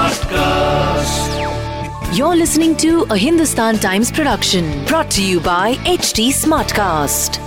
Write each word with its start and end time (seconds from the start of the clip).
Smartcast. 0.00 1.28
You're 2.16 2.36
listening 2.36 2.74
to 2.76 3.02
a 3.10 3.16
Hindustan 3.16 3.78
Times 3.78 4.10
production 4.10 4.64
brought 4.86 5.10
to 5.10 5.22
you 5.22 5.40
by 5.40 5.74
HT 5.94 6.28
Smartcast. 6.42 7.38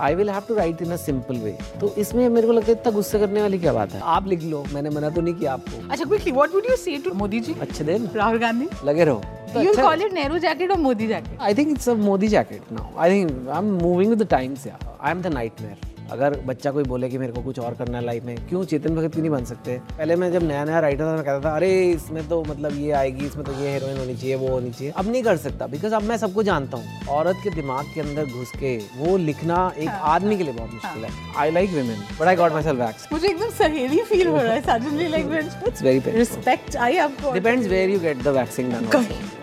I 0.00 0.14
will 0.14 0.30
have 0.30 0.42
to 0.48 0.54
write 0.54 0.80
in 0.82 0.90
a 0.92 0.96
simple 0.96 1.36
way 1.44 1.50
तो 1.80 1.94
इसमें 1.98 2.28
मेरे 2.28 2.46
को 2.46 2.52
लगता 2.52 2.66
है 2.66 2.78
इतना 2.78 2.92
गुस्से 2.92 3.18
करने 3.18 3.42
वाली 3.42 3.58
क्या 3.58 3.72
बात 3.72 3.92
है? 3.92 4.00
आप 4.14 4.26
लिख 4.28 4.42
लो 4.50 4.64
मैंने 4.72 4.90
मना 4.90 5.08
तो 5.10 5.20
नहीं 5.20 5.34
किया 5.34 5.52
आपको। 5.52 5.88
अच्छा 5.90 6.04
quickly 6.04 6.32
what 6.32 6.54
would 6.54 6.66
you 6.70 6.76
say 6.84 6.96
to 7.04 7.12
Modi 7.22 7.40
ji 7.48 7.54
अच्छे 7.60 7.84
दिन। 7.84 8.08
राहुल 8.14 8.38
गांधी? 8.38 8.68
लगे 8.84 9.04
रहो। 9.04 9.22
तो 9.54 9.60
यू 9.62 9.70
अच्छा- 9.70 9.84
कॉल 9.86 10.02
इट 10.06 10.12
नेहरू 10.12 10.38
जैकेट 10.46 10.70
और 10.70 10.78
Modi 10.88 11.06
jacket 11.06 11.40
I 11.42 11.54
think 11.54 11.70
it's 11.70 11.88
a 11.88 11.94
Modi 12.08 12.28
jacket 12.36 12.72
now 12.72 12.98
I 13.02 13.10
think 13.10 13.48
I 13.48 13.58
am 13.58 13.72
moving 13.82 14.10
with 14.10 14.22
the 14.22 14.26
times 14.30 14.66
यार 14.66 14.96
आई 15.00 15.10
एम 15.10 15.22
द 15.22 15.32
नाइटमेयर 15.34 15.88
अगर 16.10 16.38
बच्चा 16.46 16.70
कोई 16.70 16.84
बोले 16.84 17.08
कि 17.08 17.18
मेरे 17.18 17.32
को 17.32 17.42
कुछ 17.42 17.58
और 17.58 17.74
करना 17.74 17.98
है 17.98 18.04
लाइफ 18.04 18.24
में 18.24 18.36
क्यों 18.48 18.64
चेतन 18.64 18.94
भगत 18.94 19.12
क्यों 19.12 19.22
नहीं 19.22 19.30
बन 19.32 19.44
सकते? 19.44 19.78
पहले 19.90 20.16
मैं 20.16 20.30
जब 20.32 20.42
नया 20.42 20.64
नया 20.64 20.80
राइटर 20.80 21.04
था 21.04 21.14
मैं 21.16 21.24
कहता 21.24 21.44
था 21.44 21.54
अरे 21.56 21.70
इसमें 21.90 22.28
तो 22.28 22.42
मतलब 22.44 22.78
ये 22.78 22.90
आएगी 22.92 23.26
इसमें 23.26 23.44
तो 23.46 23.52
ये 23.62 23.72
हीरोइन 23.72 23.98
होनी 23.98 24.14
चाहिए 24.14 24.34
वो 24.36 24.48
होनी 24.48 24.70
चाहिए। 24.70 24.92
अब 24.96 25.10
नहीं 25.10 25.22
कर 25.22 25.36
सकता 25.38 25.66
बिकॉज़ 25.66 25.94
अब 25.94 26.02
मैं 26.02 26.16
सबको 26.18 26.42
जानता 26.42 26.76
हूँ। 26.76 27.06
औरत 27.16 27.36
के 27.44 27.50
दिमाग 27.54 27.94
के 27.94 28.00
अंदर 28.00 28.24
घुस 28.26 28.52
के 28.60 28.76
वो 28.96 29.16
लिखना 29.16 29.60
एक 29.78 29.88
आदमी 29.88 30.36
के 30.36 30.44
लिए 30.44 30.52
बहुत 30.52 30.74
मुश्किल 30.74 31.04
है। 31.04 31.10
I 31.38 31.50
like 31.50 31.70
women 31.70 32.04
but 32.20 32.26
I 32.26 32.36
got 32.36 32.52
myself 32.62 32.80
wax 32.80 33.08
मुझे 33.12 33.28
एकदम 33.28 33.50
सहेली 33.58 34.02
फील 34.04 34.26
हो 34.26 34.36
रहा 34.36 34.52
है 34.52 34.60
suddenly 34.62 35.08
like 35.08 35.52
it's 35.66 35.82
very 35.82 36.16
respect 36.18 36.76
I 36.76 36.96
आपको 37.08 37.32
depends 37.32 37.68
where 37.68 37.90
you 37.90 38.00
get 38.00 38.22
the 38.22 38.38
waxing 38.38 38.72
done 38.72 39.39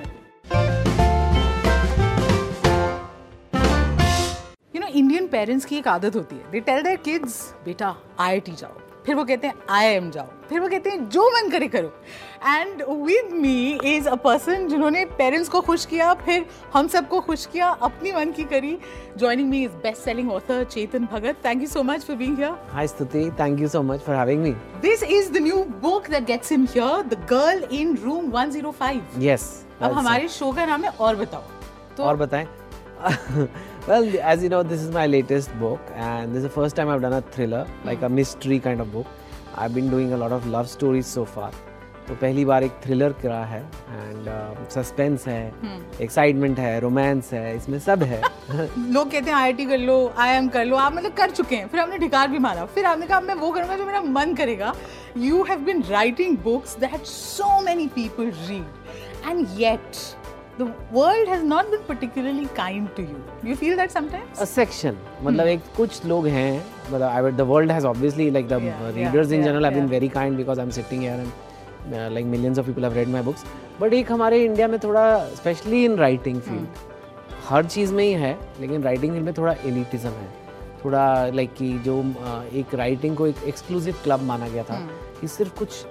parents 5.38 5.66
की 5.66 5.78
एक 5.78 5.88
आदत 5.88 6.16
होती 6.16 6.36
है। 6.36 6.52
दे 6.52 6.60
टेल 6.60 6.84
देयर 6.84 6.98
किड्स 6.98 7.56
बेटा 7.66 7.96
आईआईटी 8.20 8.52
जाओ। 8.52 8.82
फिर 9.06 9.16
वो 9.16 9.24
कहते 9.26 9.48
हैं 9.48 9.54
आईआईएम 9.70 10.10
जाओ। 10.12 10.28
फिर 10.50 10.60
वो 10.60 10.68
कहते 10.70 10.90
हैं 10.90 11.10
जो 11.10 11.28
मन 11.36 11.50
करे 11.50 11.68
करो। 11.68 11.88
And 12.48 12.82
with 13.06 13.30
me 13.34 13.80
is 13.86 14.10
a 14.10 14.16
person 14.16 14.68
जिन्होंने 14.68 15.06
पेरेंट्स 15.06 15.50
को 15.50 15.62
खुश 15.62 15.86
किया 15.86 16.14
फिर 16.14 16.46
हम 16.74 16.88
सबको 16.88 17.20
खुश 17.20 17.46
किया 17.46 17.68
अपनी 17.68 18.12
मन 18.12 18.32
की 18.32 18.44
करी। 18.44 18.78
Joining 19.18 19.50
me 19.50 19.64
is 19.64 19.72
best 19.72 20.02
selling 20.02 20.32
author 20.32 20.64
Chetan 20.64 21.06
Bhagat 21.06 21.36
thank 21.46 21.62
you 21.62 21.68
so 21.68 21.84
much 21.84 22.04
for 22.04 22.16
being 22.16 22.38
here 22.38 22.58
Hi 22.76 22.86
Stuti, 22.96 23.24
thank 23.42 23.64
you 23.66 23.72
so 23.76 23.84
much 23.92 24.06
for 24.10 24.18
having 24.20 24.44
me. 24.48 24.54
This 24.88 25.08
is 25.20 25.32
the 25.38 25.46
new 25.48 25.64
book 25.88 26.12
that 26.16 26.30
gets 26.34 26.56
him 26.58 26.68
here, 26.76 26.98
The 27.14 27.22
Girl 27.34 27.66
in 27.80 27.96
Room 28.08 28.32
105. 28.38 29.02
Yes. 29.30 29.48
अब 29.82 29.92
हमारे 29.92 30.28
show 30.28 30.52
का 30.52 30.66
नाम 30.66 30.84
है 30.84 30.90
और 30.90 31.16
बताओ। 31.16 31.44
it. 31.94 32.00
और 32.00 32.16
बताएँ। 32.16 32.48
well 33.88 34.06
as 34.34 34.44
you 34.44 34.50
know 34.50 34.64
this 34.64 34.82
is 34.82 34.92
my 34.92 35.06
latest 35.08 35.54
book 35.60 35.80
and 35.96 36.34
this 36.34 36.44
is 36.44 36.48
the 36.50 36.56
first 36.56 36.76
time 36.76 36.90
i've 36.90 37.02
done 37.02 37.14
a 37.14 37.22
thriller 37.36 37.66
like 37.86 38.02
a 38.02 38.10
mystery 38.10 38.60
kind 38.60 38.82
of 38.82 38.92
book. 38.92 39.08
I've 39.60 39.74
been 39.74 39.90
doing 39.90 40.14
a 40.14 40.18
lot 40.18 40.34
of 40.34 40.46
love 40.56 40.68
stories 40.72 41.08
so 41.18 41.26
far. 41.38 41.50
तो 42.08 42.16
पहली 42.16 42.44
बार 42.46 42.64
एक 42.64 42.72
thriller 42.84 43.14
करा 43.22 43.40
है 43.46 43.60
and 43.62 44.28
suspense 44.72 45.26
है 45.28 45.42
excitement 46.02 46.60
है 46.60 46.80
romance 46.80 47.32
है 47.34 47.56
इसमें 47.56 47.78
सब 47.86 48.04
है। 48.04 48.22
लोग 48.78 49.12
कहते 49.12 49.30
हैं 49.30 49.38
आईआईटी 49.38 49.66
कर 49.66 49.78
लो 49.78 49.96
आईएम 50.18 50.48
कर 50.50 50.66
लो 50.66 50.76
आप 50.78 50.94
मतलब 50.96 51.14
कर 51.18 51.32
चुके 51.32 51.56
हैं। 51.56 51.68
फिर 51.68 51.80
हमने 51.80 51.98
ढिकार 52.00 52.28
भी 52.28 52.40
मारा। 52.40 52.66
फिर 52.76 52.86
आपने 52.86 53.08
कहा 53.08 53.20
मैं 53.22 53.36
वो 53.42 53.52
करूँगा 53.52 53.78
जो 53.78 53.86
मेरा 53.86 54.02
मन 54.02 54.34
करेगा। 54.36 54.74
You 55.18 55.44
have 55.50 55.60
been 55.66 55.84
writing 55.90 56.38
books 56.44 56.78
that 56.80 57.06
so 57.06 57.60
many 57.66 57.88
people 57.96 58.32
read 58.48 59.28
and 59.30 59.48
yet 59.60 59.98
the 60.60 60.74
world 60.94 61.30
has 61.30 61.44
not 61.46 61.70
been 61.72 61.80
particularly 61.88 62.46
kind 62.58 62.88
to 62.98 63.04
you 63.04 63.50
you 63.50 63.56
feel 63.56 63.76
that 63.78 63.92
sometimes 63.92 64.42
a 64.42 64.48
section. 64.52 64.96
मतलब 65.24 65.48
एक 65.48 65.62
कुछ 65.78 66.06
लोग 66.06 66.28
हैं 66.28 66.64
मतलब 66.92 67.10
I 67.10 67.36
the 67.42 67.46
world 67.52 67.74
has 67.76 67.86
obviously 67.92 68.28
like 68.38 68.50
the 68.52 68.60
Yeah, 68.64 68.80
uh, 68.86 68.92
yeah, 68.92 68.98
readers 68.98 69.32
in 69.32 69.40
yeah, 69.40 69.48
general 69.48 69.68
have 69.68 69.78
been 69.78 69.90
yeah. 69.90 70.00
very 70.00 70.10
kind 70.16 70.42
because 70.42 70.62
I'm 70.64 70.72
sitting 70.78 71.06
here 71.08 71.18
and 71.24 71.96
uh, 72.00 72.10
like 72.16 72.30
millions 72.34 72.62
of 72.62 72.70
people 72.70 72.88
have 72.90 72.98
read 73.00 73.14
my 73.16 73.24
books. 73.28 73.46
But 73.82 73.94
एक 73.94 74.12
हमारे 74.12 74.44
India 74.46 74.68
में 74.68 74.80
थोड़ा 74.84 75.06
specially 75.36 75.84
in 75.86 75.96
writing 75.98 76.42
field 76.42 76.86
हर 77.50 77.66
चीज़ 77.66 77.94
में 77.94 78.04
ही 78.04 78.12
है 78.26 78.38
लेकिन 78.60 78.84
राइटिंग 78.84 79.12
फ़ील्ड 79.12 79.26
में 79.26 79.34
थोड़ा 79.38 79.56
एलिटिज्म 79.66 80.10
है। 80.10 80.30
थोड़ा 80.86 81.06
लाइक 81.26 81.50
like 81.50 81.60
कि 81.60 81.80
जो 81.86 82.02
uh, 82.02 82.56
एक 82.60 82.76
राइटिंग 82.76 83.16
को 83.18 83.28
एक 83.28 83.44
एक्सक्लूसिव 83.48 83.96
क्लब 84.04 84.24
माना 84.24 84.48
गया 84.48 84.64
था 84.64 84.80
कि 85.22 85.28
सिर्फ़ 85.28 85.58
कुछ 85.60 85.86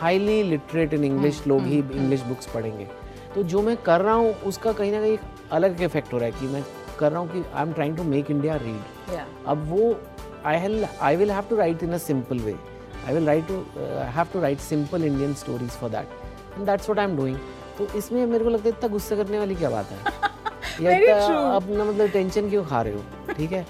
हाईली 0.00 0.42
लिटरेट 0.50 0.94
इन 0.94 1.04
इंग्लिश 1.04 1.42
लोग 1.46 1.62
ही 1.66 1.78
इंग्लिश 1.78 2.20
बुक्स 2.22 2.46
पढ़ेंगे। 2.54 2.86
तो 3.34 3.42
जो 3.42 3.62
मैं 3.62 3.76
कर 3.76 4.00
रहा 4.00 4.14
हूँ 4.14 4.34
उसका 4.46 4.72
कहीं 4.72 4.92
ना 4.92 5.00
कहीं 5.00 5.12
एक 5.12 5.20
अलग 5.52 5.80
इफ़ेक्ट 5.82 6.12
हो 6.12 6.18
रहा 6.18 6.26
है 6.26 6.32
कि 6.32 6.46
मैं 6.46 6.64
कर 6.98 7.12
रहा 7.12 7.20
हूँ 7.20 7.28
कि 7.28 7.44
I 7.54 7.62
am 7.62 7.72
trying 7.72 7.96
to 7.96 8.02
make 8.02 8.30
India 8.30 8.56
read 8.56 9.18
अब 9.46 9.68
वो 9.68 9.94
I 10.44 10.84
I 11.00 11.16
will 11.16 11.30
have 11.30 11.44
to 11.50 11.56
write 11.56 11.82
in 11.82 11.92
a 11.92 11.98
simple 11.98 12.38
way 12.38 12.54
I 13.06 13.14
will 13.14 13.26
write 13.26 13.48
to 13.48 13.64
have 14.16 14.26
to 14.32 14.40
write 14.40 14.58
simple 14.58 15.04
Indian 15.04 15.34
stories 15.34 15.70
for 15.70 15.90
that 15.90 16.08
and 16.56 16.66
that's 16.66 16.90
what 16.90 16.98
I 16.98 17.04
am 17.04 17.16
doing 17.16 17.38
तो 17.78 17.86
इसमें 17.98 18.26
मेरे 18.26 18.44
को 18.44 18.50
लगता 18.50 18.68
है 18.68 18.74
इतना 18.76 18.88
गुस्सा 18.88 19.16
करने 19.16 19.38
वाली 19.38 19.54
क्या 19.54 19.70
बात 19.70 19.90
है? 19.90 19.98
या. 20.82 21.24
अपना 21.54 21.84
मतलब 21.84 22.08
टेंशन 22.08 22.48
क्यों 22.50 22.64
खा 22.64 22.82
रहे 22.82 22.94
हो? 22.94 23.34
ठीक 23.36 23.52
है? 23.52 23.62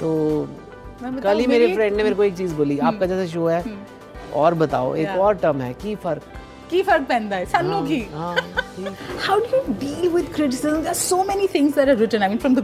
तो 0.00 0.48
कल 1.22 1.38
ही 1.38 1.46
मेरे 1.46 1.74
फ्रेंड 1.74 1.96
ने 1.96 2.02
मेरे 2.02 2.14
को 2.14 2.24
एक 2.24 2.36
चीज़ 2.36 2.54
बोली 2.54 2.78
आपका 2.78 3.06
जैसा 3.06 3.32
शो 3.32 3.46
है 3.46 3.64
और 4.34 4.54
बताओ 4.54 4.94
एक 4.94 5.08
और 5.08 5.34
टर्म 5.34 5.60
है 5.60 5.72
की 5.74 5.94
फ़र्क 5.96 6.22
की 6.70 6.82
फ़र्क 6.82 7.06
पैंदा 7.08 7.36
है 7.36 7.46
सानू 7.52 7.80
की 7.86 8.00
हाँ 8.14 8.34
ठीक 8.36 8.96
How 9.26 9.36
do 9.44 9.48
you 9.56 9.74
deal 9.78 10.10
with 10.16 10.28
criticism? 10.34 10.82
There's 10.82 11.00
so 11.12 11.16
many 11.30 11.46
things 11.54 11.74
that 11.78 11.88
are 11.92 11.96
written. 12.00 12.22
I 12.22 12.28
mean, 12.32 12.38
from 12.44 12.54
the 12.58 12.62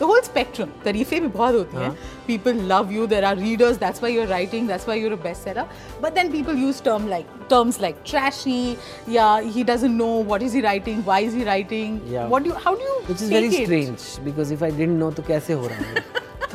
the 0.00 0.06
whole 0.10 0.22
spectrum. 0.26 0.72
तारीफें 0.84 1.20
भी 1.20 1.28
बहुत 1.36 1.54
होती 1.54 1.76
हैं. 1.76 1.90
People 2.26 2.60
love 2.72 2.92
you. 2.96 3.06
There 3.12 3.24
are 3.30 3.34
readers. 3.40 3.78
That's 3.84 4.02
why 4.04 4.10
you're 4.16 4.26
writing. 4.32 4.66
That's 4.72 4.86
why 4.90 4.96
you're 5.02 5.14
a 5.16 5.20
bestseller. 5.26 5.64
But 6.04 6.18
then 6.18 6.30
people 6.34 6.60
use 6.64 6.82
term 6.88 7.08
like 7.14 7.32
terms 7.52 7.80
like 7.86 8.02
trashy. 8.12 8.78
Yeah, 9.16 9.48
he 9.56 9.64
doesn't 9.72 9.96
know 10.02 10.12
what 10.32 10.44
is 10.48 10.58
he 10.58 10.62
writing. 10.66 11.04
Why 11.10 11.20
is 11.30 11.38
he 11.40 11.46
writing? 11.50 12.00
Yeah. 12.16 12.34
What 12.34 12.44
do 12.48 12.52
you? 12.52 12.60
How 12.66 12.74
do 12.82 12.90
you? 12.90 12.98
which 13.08 13.22
is 13.22 13.28
take 13.28 13.38
very 13.38 13.62
it? 13.62 13.70
strange 13.70 14.06
because 14.28 14.52
if 14.58 14.66
I 14.68 14.70
didn't 14.82 15.00
know 15.04 15.10
तो 15.20 15.22
कैसे 15.30 15.52
हो 15.62 15.66
रहा 15.72 15.88
है 15.88 16.04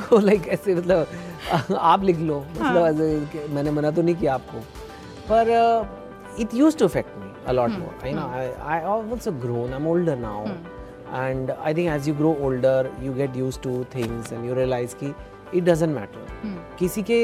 तो 0.02 0.20
like 0.20 0.48
ऐसे 0.58 0.76
मतलब 0.76 1.76
आप 1.94 2.04
लिख 2.04 2.20
लो 2.30 2.40
हाँ। 2.60 2.74
मतलब 2.74 3.50
मैंने 3.56 3.72
मना 3.72 3.92
तो 3.92 4.02
नहीं 4.02 4.16
किया 4.16 4.34
आपको 4.34 4.60
पर 5.32 5.52
it 6.40 6.54
use 6.54 6.78
to 6.78 6.86
affect 6.86 7.18
me 7.20 7.30
a 7.52 7.54
lot 7.58 7.72
Hmm. 7.74 7.80
more 7.84 8.08
you 8.08 8.16
know 8.16 8.26
I, 8.40 8.42
I 8.74 8.80
also 8.90 9.32
grown 9.44 9.72
i'm 9.78 9.86
older 9.94 10.16
now 10.24 10.42
and 11.22 11.54
i 11.70 11.72
think 11.78 11.90
as 11.94 12.10
you 12.10 12.14
grow 12.20 12.34
older 12.50 12.76
you 13.06 13.14
get 13.22 13.40
used 13.40 13.62
to 13.64 13.72
things 13.96 14.30
and 14.36 14.50
you 14.50 14.58
realize 14.60 14.94
कि 15.02 15.10
it 15.60 15.66
doesn't 15.70 15.96
matter 16.00 16.26
Hmm. 16.44 16.54
किसी 16.80 17.04
के 17.10 17.18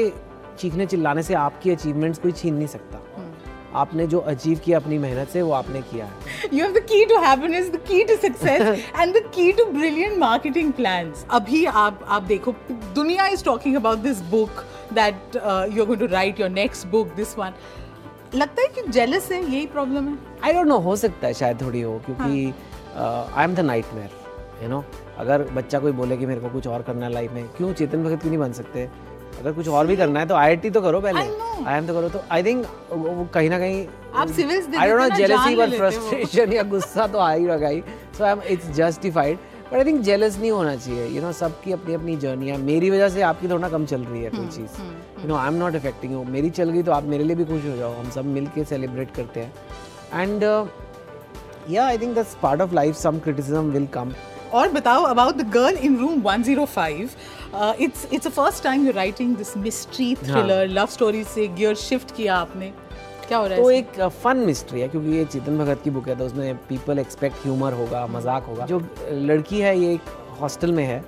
चीखने 0.62 0.86
चिल्लाने 0.94 1.22
से 1.28 1.34
आपकी 1.44 1.70
achievements 1.70 2.18
कोई 2.26 2.32
छीन 2.42 2.54
नहीं 2.54 2.66
सकता 2.74 2.98
Hmm. 3.18 3.30
आपने 3.82 4.06
जो 4.14 4.18
अचीव 4.32 4.58
किया 4.64 4.78
अपनी 4.78 4.98
मेहनत 4.98 5.28
से 5.36 5.42
वो 5.42 5.52
आपने 5.62 5.82
किया 5.92 6.06
है 6.06 6.50
You 6.56 6.64
have 6.66 6.74
the 6.78 6.84
key 6.92 7.00
to 7.12 7.16
happiness, 7.28 7.66
the 7.76 7.80
key 7.92 8.02
to 8.10 8.18
success, 8.26 8.84
and 9.02 9.16
the 9.18 9.22
key 9.38 9.48
to 9.60 9.66
brilliant 9.78 10.18
marketing 10.26 10.70
plans. 10.78 11.24
अभी 11.38 11.64
आप 11.86 12.04
आप 12.18 12.22
देखो 12.34 12.54
दुनिया 13.00 13.28
is 13.36 13.42
talking 13.48 13.76
about 13.82 14.02
this 14.08 14.22
book 14.36 14.62
that 14.98 15.36
uh, 15.40 15.66
you're 15.76 15.86
going 15.90 16.02
to 16.02 16.08
write 16.14 16.38
your 16.42 16.48
next 16.60 16.90
book, 16.94 17.10
this 17.20 17.34
one. 17.40 17.58
लगता 18.34 18.62
है 18.62 18.68
कि 18.68 18.82
jealous 18.92 19.30
है 19.32 19.42
यही 19.42 19.66
प्रॉब्लम 19.66 20.08
है? 20.08 20.16
आई 20.44 20.52
डोंट 20.52 20.66
नो 20.66 20.78
हो 20.78 20.96
सकता 20.96 21.26
है 21.26 21.34
शायद 21.34 21.60
थोड़ी 21.60 21.80
हो 21.80 22.00
क्योंकि 22.06 22.54
I 22.96 23.44
am 23.44 23.54
the 23.54 23.60
nightmare 23.60 24.62
you 24.62 24.68
know 24.68 24.84
अगर 25.18 25.42
बच्चा 25.54 25.78
कोई 25.78 25.92
बोले 25.92 26.16
कि 26.16 26.26
मेरे 26.26 26.40
को 26.40 26.48
कुछ 26.48 26.66
और 26.66 26.82
करना 26.82 27.06
है 27.06 27.12
लाइफ 27.12 27.32
में 27.32 27.48
क्यों 27.56 27.72
चेतन 27.72 28.04
भगत 28.04 28.20
क्यों 28.20 28.30
नहीं 28.30 28.40
बन 28.40 28.52
सकते? 28.52 28.88
अगर 29.40 29.52
कुछ 29.52 29.68
और 29.68 29.86
भी 29.86 29.96
करना 29.96 30.20
है 30.20 30.26
तो 30.26 30.34
आईआईटी 30.34 30.70
तो 30.70 30.80
करो 30.80 31.00
पहले। 31.00 31.20
आई 31.20 31.78
एम 31.78 31.86
तो 31.86 31.94
करो 31.94 32.08
तो 32.08 32.22
आई 32.30 32.42
थिंक 32.44 32.66
वो 32.92 33.28
कहीं 33.34 33.50
ना 33.50 33.58
कहीं 33.58 33.86
आप 34.14 34.28
civils 34.28 34.66
they 34.66 34.76
I 34.76 34.88
don't 34.88 35.00
know 35.00 35.16
jealousy 35.16 35.56
but. 35.56 35.76
Frustration 35.78 36.52
या 36.52 36.62
गुस्सा 36.72 37.06
तो 37.06 37.18
आ 37.18 37.32
ही 37.32 37.46
रहा 37.46 37.68
ही 37.68 37.82
so 38.18 38.24
I 38.24 38.32
am 38.32 38.42
it's 38.50 38.70
justified 38.76 39.38
but 39.72 39.76
I 39.78 39.84
think 39.84 40.00
jealous 40.02 40.38
नहीं 40.38 40.50
होना 40.50 40.74
चाहिए। 40.76 41.06
यू 41.06 41.22
नो 41.22 41.32
सबकी 41.32 41.72
अपनी 41.72 41.94
अपनी 41.94 42.16
जर्नी 42.16 42.48
है। 42.48 42.56
मेरी 42.58 42.90
वजह 42.90 43.08
से 43.08 43.22
आपकी 43.22 43.48
थोड़ा 43.48 43.68
कम 43.68 43.84
चल 43.86 44.02
रही 44.02 44.22
है 44.22 44.30
हम्म, 44.30 44.46
कोई 44.46 44.56
चीज़ 44.56 45.22
you 45.22 45.28
know 45.28 45.36
I 45.36 45.48
am 45.48 45.54
not 45.54 45.74
affecting 45.76 46.12
you 46.12 46.22
मेरी 46.36 46.50
चल 46.60 46.70
गई 46.70 46.82
तो 46.82 46.92
आप 46.92 47.04
मेरे 47.14 47.24
लिए 47.24 47.36
भी 47.36 47.44
खुश 47.44 47.64
हो 47.64 47.76
जाओ। 47.76 47.92
हम 47.98 48.10
सब 48.10 48.24
मिल 48.36 48.46
के 48.54 48.64
सेलिब्रेट 48.64 49.14
करते 49.16 49.40
हैं। 49.40 50.22
And 50.22 50.42
yeah 51.70 51.86
I 51.86 51.98
think 51.98 52.14
that's 52.14 52.36
part 52.42 52.60
of 52.60 52.74
life 52.74 52.96
some 52.96 53.18
criticism 53.18 53.70
will 53.72 53.86
come 53.94 54.12
और 54.54 54.68
बताओ 54.72 55.02
about 55.04 55.36
the 55.36 55.50
girl 55.52 55.76
in 55.86 55.96
room 55.98 56.20
105 56.22 57.16
uh, 57.54 57.72
it's 57.84 58.04
it's 58.16 58.26
the 58.26 58.32
first 58.36 58.62
time 58.66 58.84
you're 58.86 58.96
writing 58.98 59.34
this 59.40 59.50
mystery 59.64 60.06
thriller 60.22 60.60
love 60.78 60.92
story 60.94 61.24
से 61.34 61.46
gear 61.58 61.74
shift 61.82 62.14
किया 62.16 62.36
आपने। 62.36 62.72
क्या 63.28 63.38
हो 63.38 63.46
रहा 63.46 63.56
है 63.56 63.62
तो 63.62 63.70
एक 63.70 64.00
फन 64.22 64.36
मिस्ट्री 64.46 64.80
है 64.80 64.88
क्योंकि 64.88 65.16
ये 65.16 65.24
चेतन 65.24 65.58
भगत 65.58 65.80
की 65.84 65.90
बुक 65.90 66.08
है 66.08 66.16
तो 66.16 66.26
उसमें 66.26 66.56
पीपल 66.68 66.98
एक्सपेक्ट 66.98 67.44
ह्यूमर 67.44 67.72
होगा 67.72 68.06
मज़ाक 68.06 68.44
होगा। 68.44 68.66
जो 68.66 68.80
लड़की 69.10 69.60
है 69.60 69.78
ये 69.78 69.92
एक 69.94 70.14
हॉस्टल 70.40 70.72
में 70.72 70.84
है 70.84 71.02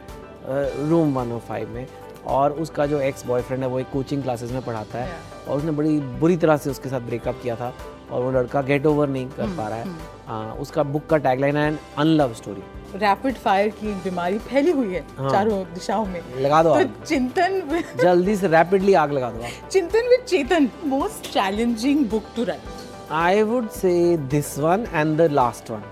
रूम 0.89 1.15
105 1.15 1.69
में। 1.69 1.87
और 2.27 2.53
उसका 2.53 2.87
जो 2.87 3.01
एक्स 3.01 3.27
बॉयफ्रेंड 3.27 3.63
है 3.63 3.69
वो 3.69 3.79
एक 3.81 3.91
कोचिंग 3.93 4.23
क्लासेस 4.23 4.51
में 4.53 4.63
पढ़ाता 4.63 4.99
है 4.99 5.13
और 5.49 5.59
उसने 5.59 5.71
बड़ी 5.71 5.99
बुरी 6.21 6.37
तरह 6.37 6.57
से 6.57 6.71
उसके 6.71 6.89
साथ 6.89 7.01
ब्रेकअप 7.01 7.41
किया 7.43 7.57
था 7.57 7.73
और 8.13 8.23
वो 8.23 8.31
लड़का 8.31 8.63
गेट 8.63 8.87
ओवर 8.87 9.09
नहीं 9.09 9.29
कर 9.29 9.47
पा 9.57 9.69
रहा 9.69 9.79
है। 9.79 9.89
आ, 10.29 10.53
उसका 10.53 10.83
बुक 10.83 11.07
का 11.07 11.17
टैगलाइन 11.17 11.57
है 11.57 11.79
अनलव 11.99 12.35
स्टोरी 12.35 12.63
रैपिड 12.99 13.35
फायर 13.35 13.69
की 13.69 13.95
बीमारी 13.95 14.39
फैली 14.39 14.71
हुई 14.71 14.95
है 14.95 15.05
हाँ। 15.19 15.31
चारों 15.31 15.63
दिशाओं 15.75 16.05
में। 16.07 16.21
लगा 16.39 16.63
दो 16.63 16.75
तो 16.75 17.05
चिंतन 17.05 17.83
जल्दी 18.03 18.37
से 18.37 18.49
रैपिडली 18.49 18.95
आग 18.95 19.13
लगा 19.13 19.31
दो 19.31 19.49
Chintan 19.71 20.09
with 20.09 20.25
Chetan 20.29 20.71
most 20.87 21.33
challenging 21.33 22.05
book 22.07 22.25
to 22.37 22.45
write 22.45 22.79
I 23.11 23.43
would 23.43 23.73
say 23.73 24.17
this 24.17 24.57
one 24.59 24.87
and 24.95 25.19
the 25.21 25.29
last 25.29 25.71
one. 25.71 25.83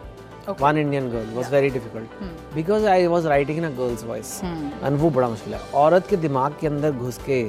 Okay. 0.48 0.62
One 0.62 0.78
Indian 0.78 1.10
girl 1.10 1.26
was 1.36 1.44
yeah. 1.44 1.50
very 1.50 1.68
difficult 1.68 2.04
hmm. 2.18 2.28
because 2.54 2.84
I 2.84 3.06
was 3.06 3.26
writing 3.26 3.58
in 3.58 3.64
a 3.64 3.70
girl's 3.70 4.02
voice 4.02 4.30
hmm. 4.40 4.68
and 4.82 4.98
वो 5.00 5.10
बड़ा 5.10 5.28
मुश्किल 5.28 5.54
है 5.54 5.60
औरत 5.80 6.06
के 6.10 6.16
दिमाग 6.16 6.56
के 6.60 6.66
अंदर 6.66 6.92
घुस 6.92 7.18
के 7.26 7.42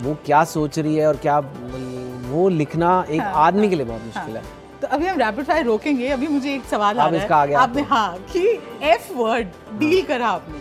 वो 0.00 0.14
क्या 0.26 0.42
सोच 0.50 0.78
रही 0.78 0.96
है 0.96 1.06
और 1.06 1.16
क्या 1.24 1.38
वो 1.38 2.48
लिखना 2.48 2.90
एक 3.10 3.20
हाँ, 3.20 3.32
आदमी 3.46 3.68
के 3.68 3.76
लिए 3.76 3.84
बहुत 3.84 4.04
मुश्किल 4.04 4.36
हाँ. 4.36 4.42
है 4.42 4.60
तो 4.80 4.88
अभी 4.88 5.06
हम 5.06 5.18
रैपिड 5.18 5.44
फायर 5.46 5.64
रोकेंगे 5.66 6.08
अभी 6.10 6.28
मुझे 6.28 6.54
एक 6.54 6.64
सवाल 6.70 6.98
आ 6.98 7.08
रहा 7.08 7.42
है 7.42 7.54
आपने 7.54 7.82
हाँ 7.90 8.18
कि 8.32 8.46
एफ़ 8.92 9.12
वर्ड 9.14 9.48
डील 9.78 10.02
करा 10.06 10.28
आपने 10.28 10.60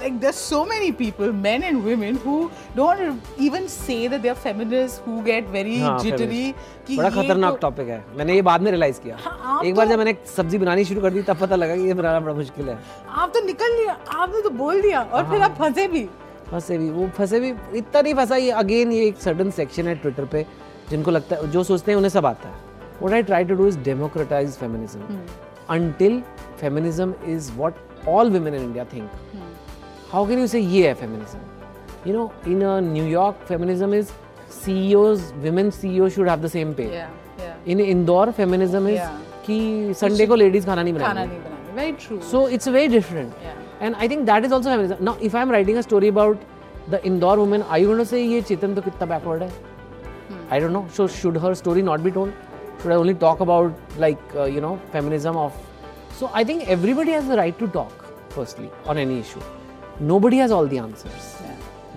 like 0.00 0.14
there's 0.20 0.38
so 0.50 0.58
many 0.64 0.90
people 0.92 1.32
men 1.32 1.64
and 1.68 1.84
women 1.84 2.18
who 2.24 2.34
don't 2.76 3.40
even 3.46 3.66
say 3.68 4.08
that 4.08 4.22
they're 4.22 4.38
feminists 4.44 5.00
who 5.06 5.16
get 5.24 5.50
very 5.56 5.78
हाँ, 5.80 5.98
jittery. 5.98 6.54
कि 6.86 6.96
बड़ा 6.96 7.10
खतरनाक 7.10 7.52
तो- 7.52 7.60
टॉपिक 7.60 7.88
है। 7.88 8.04
मैंने 8.16 8.34
ये 8.34 8.42
बाद 8.42 8.62
में 8.62 8.70
रियलाइज़ 8.70 9.00
किया। 9.00 9.16
हाँ, 9.20 9.62
एक 9.64 9.74
बार 9.74 9.86
तो- 9.86 9.92
जब 9.92 9.98
मैंने 9.98 10.16
सब्ज़ी 10.36 10.58
बनानी 10.58 10.84
शुरू 10.84 11.00
कर 11.00 11.10
दी 11.10 11.22
तब 11.22 11.36
पता 11.36 11.56
लगा 11.56 11.76
कि 11.76 11.82
ये 11.82 11.94
बनाना 11.94 12.20
बड़ा 12.20 12.34
मुश्किल 12.34 12.68
है। 12.68 12.78
आप 13.08 13.30
तो 13.34 13.44
निकल 13.46 13.76
लिया 13.80 13.92
आपने 14.08 14.42
तो 14.42 14.50
बोल 14.50 14.82
दिया 14.82 15.02
और 15.02 15.30
फिर 15.30 15.40
हाँ। 15.40 15.50
आप 15.50 15.56
फंसे 15.58 15.88
भी। 15.88 16.08
फंसे 16.50 16.78
भी 16.78 16.90
वो 16.90 17.08
फंसे 17.08 17.40
भी 17.40 17.50
इतना 17.78 18.00
नहीं 18.00 18.14
फंसा 18.14 18.36
ये 18.36 18.50
अगेन 18.50 18.92
ये 18.92 19.06
एक 19.06 19.20
सडन 19.22 19.50
सेक्शन 19.50 19.86
है 19.88 19.94
ट्विटर 19.94 20.24
पे 20.24 20.46
जिनको 20.90 21.10
लगता 21.10 21.36
है 21.36 21.50
जो 21.50 21.62
सोचते 21.64 21.92
हैं 21.92 21.96
उन्हें 21.96 22.10
सब 22.10 22.26
आता 22.26 22.48
है। 22.48 22.54
What 23.02 23.14
I 23.14 23.22
try 23.22 23.44
to 23.44 23.54
do 23.54 23.66
is 23.66 23.78
democratise 23.78 24.50
feminism 24.56 25.18
until 25.70 26.22
feminism 26.60 27.14
is 27.26 27.52
what 27.52 27.74
all 28.08 28.30
women 28.30 28.54
in 28.54 28.62
India 28.62 28.84
think 30.11 30.13
how 30.13 30.27
can 30.27 30.39
you 30.39 30.47
से 30.47 30.59
ये 30.59 30.87
है 30.87 30.93
feminism 30.93 32.09
you 32.09 32.17
know 32.17 32.31
in 32.47 32.63
New York 32.93 33.45
feminism 33.47 33.93
is 33.93 34.11
CEOs 34.57 35.23
women 35.43 35.69
CEOs 35.71 36.13
should 36.15 36.29
have 36.29 36.41
the 36.43 36.49
same 36.51 36.69
pay 36.73 36.85
yeah 36.91 37.09
yeah 37.39 37.71
in 37.73 37.79
Indore 37.79 38.31
feminism 38.31 38.87
is 38.87 38.97
Yeah. 38.97 39.23
कि 39.47 39.93
Sunday 39.99 40.25
को 40.27 40.35
ladies 40.35 40.65
खाना 40.65 40.83
नहीं 40.83 40.93
खाना 40.93 41.13
बनाएंगी 41.13 41.35
नहीं 41.35 41.43
बनाना 41.43 41.57
very 41.77 41.93
true 42.03 42.19
So 42.21 42.39
it's 42.47 42.67
very 42.67 42.87
different. 42.87 43.33
Yeah. 43.43 43.85
And 43.87 43.95
I 43.95 44.07
think 44.07 44.25
that 44.25 44.45
is 44.47 44.51
also 44.51 44.71
feminism. 44.71 45.03
Now, 45.09 45.15
if 45.21 45.35
I'm 45.35 45.51
writing 45.55 45.77
a 45.77 45.83
story 45.83 46.07
about 46.07 46.41
the 46.93 46.99
Indore 47.05 47.37
woman, 47.37 47.61
are 47.61 47.77
you 47.77 47.85
going 47.87 47.99
to 47.99 48.05
say 48.05 48.21
ये 48.27 48.41
चेतन 48.41 48.75
तो 48.75 48.81
कितना 48.81 49.07
backward 49.07 49.41
है? 49.41 49.51
I 50.49 50.59
don't 50.59 50.73
know. 50.73 50.85
So 50.97 51.07
should 51.07 51.37
her 51.37 51.53
story 51.55 51.81
not 51.81 52.03
be 52.03 52.11
told? 52.11 52.33
Should 52.81 52.91
I 52.91 52.95
only 52.95 53.13
talk 53.13 53.39
about 53.39 53.95
like 54.05 54.35
uh, 54.35 54.45
you 54.45 54.61
know 54.61 54.79
feminism 54.91 55.37
of? 55.37 55.53
So 56.19 56.31
I 56.33 56.43
think 56.43 56.67
everybody 56.77 57.11
has 57.11 57.27
the 57.27 57.37
right 57.37 57.59
to 57.59 57.67
talk. 57.67 58.05
Firstly, 58.29 58.69
on 58.85 58.97
any 58.97 59.19
issue, 59.19 59.41
Nobody 60.00 60.38
has 60.38 60.50
all 60.50 60.66
the 60.66 60.78
answers. 60.78 61.36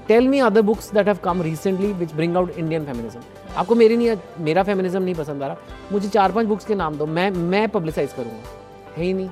Tell 0.07 0.21
me 0.21 0.41
other 0.41 0.61
books 0.61 0.87
that 0.87 1.07
have 1.07 1.21
come 1.21 1.41
recently 1.41 1.91
which 1.93 2.11
bring 2.15 2.35
out 2.35 2.57
Indian 2.57 2.85
feminism. 2.85 3.21
आपको 3.57 3.75
मेरी 3.75 3.97
नहीं 3.97 4.17
मेरा 4.39 4.63
feminism 4.63 5.01
नहीं 5.03 5.15
पसंद 5.15 5.43
आ 5.43 5.47
रहा। 5.47 5.57
मुझे 5.91 6.09
चार 6.09 6.31
पाँच 6.31 6.47
बुक्स 6.47 6.65
के 6.65 6.75
नाम 6.75 6.95
दो। 6.95 7.05
मैं 7.05 7.31
मैं 7.31 7.67
पब्लिसाइज 7.69 8.13
करूँगा। 8.13 8.93
है 8.97 9.03
ही 9.03 9.13
नहीं। 9.13 9.29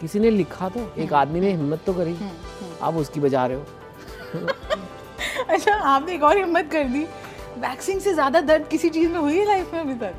किसी 0.00 0.20
ने 0.20 0.30
लिखा 0.30 0.68
तो 0.68 0.92
एक 0.98 1.12
आदमी 1.12 1.40
ने 1.40 1.50
हिम्मत 1.50 1.80
तो 1.86 1.92
करी। 1.92 2.16
आप 2.82 2.94
उसकी 2.94 3.20
बजा 3.20 3.46
रहे 3.46 3.56
हो। 3.56 3.64
अच्छा 5.48 5.74
आपने 5.74 6.14
एक 6.14 6.22
और 6.22 6.36
हिम्मत 6.36 6.70
कर 6.72 6.84
दी। 6.84 7.04
वैक्सिंग 7.58 8.00
से 8.00 8.14
ज़्यादा 8.14 8.40
दर्द 8.40 8.66
किसी 8.68 8.88
चीज़ 8.88 9.08
में 9.12 9.18
हुई 9.18 9.36
है 9.38 9.46
लाइफ 9.46 9.72
में 9.74 9.80
अभी 9.80 9.94
तक? 9.94 10.14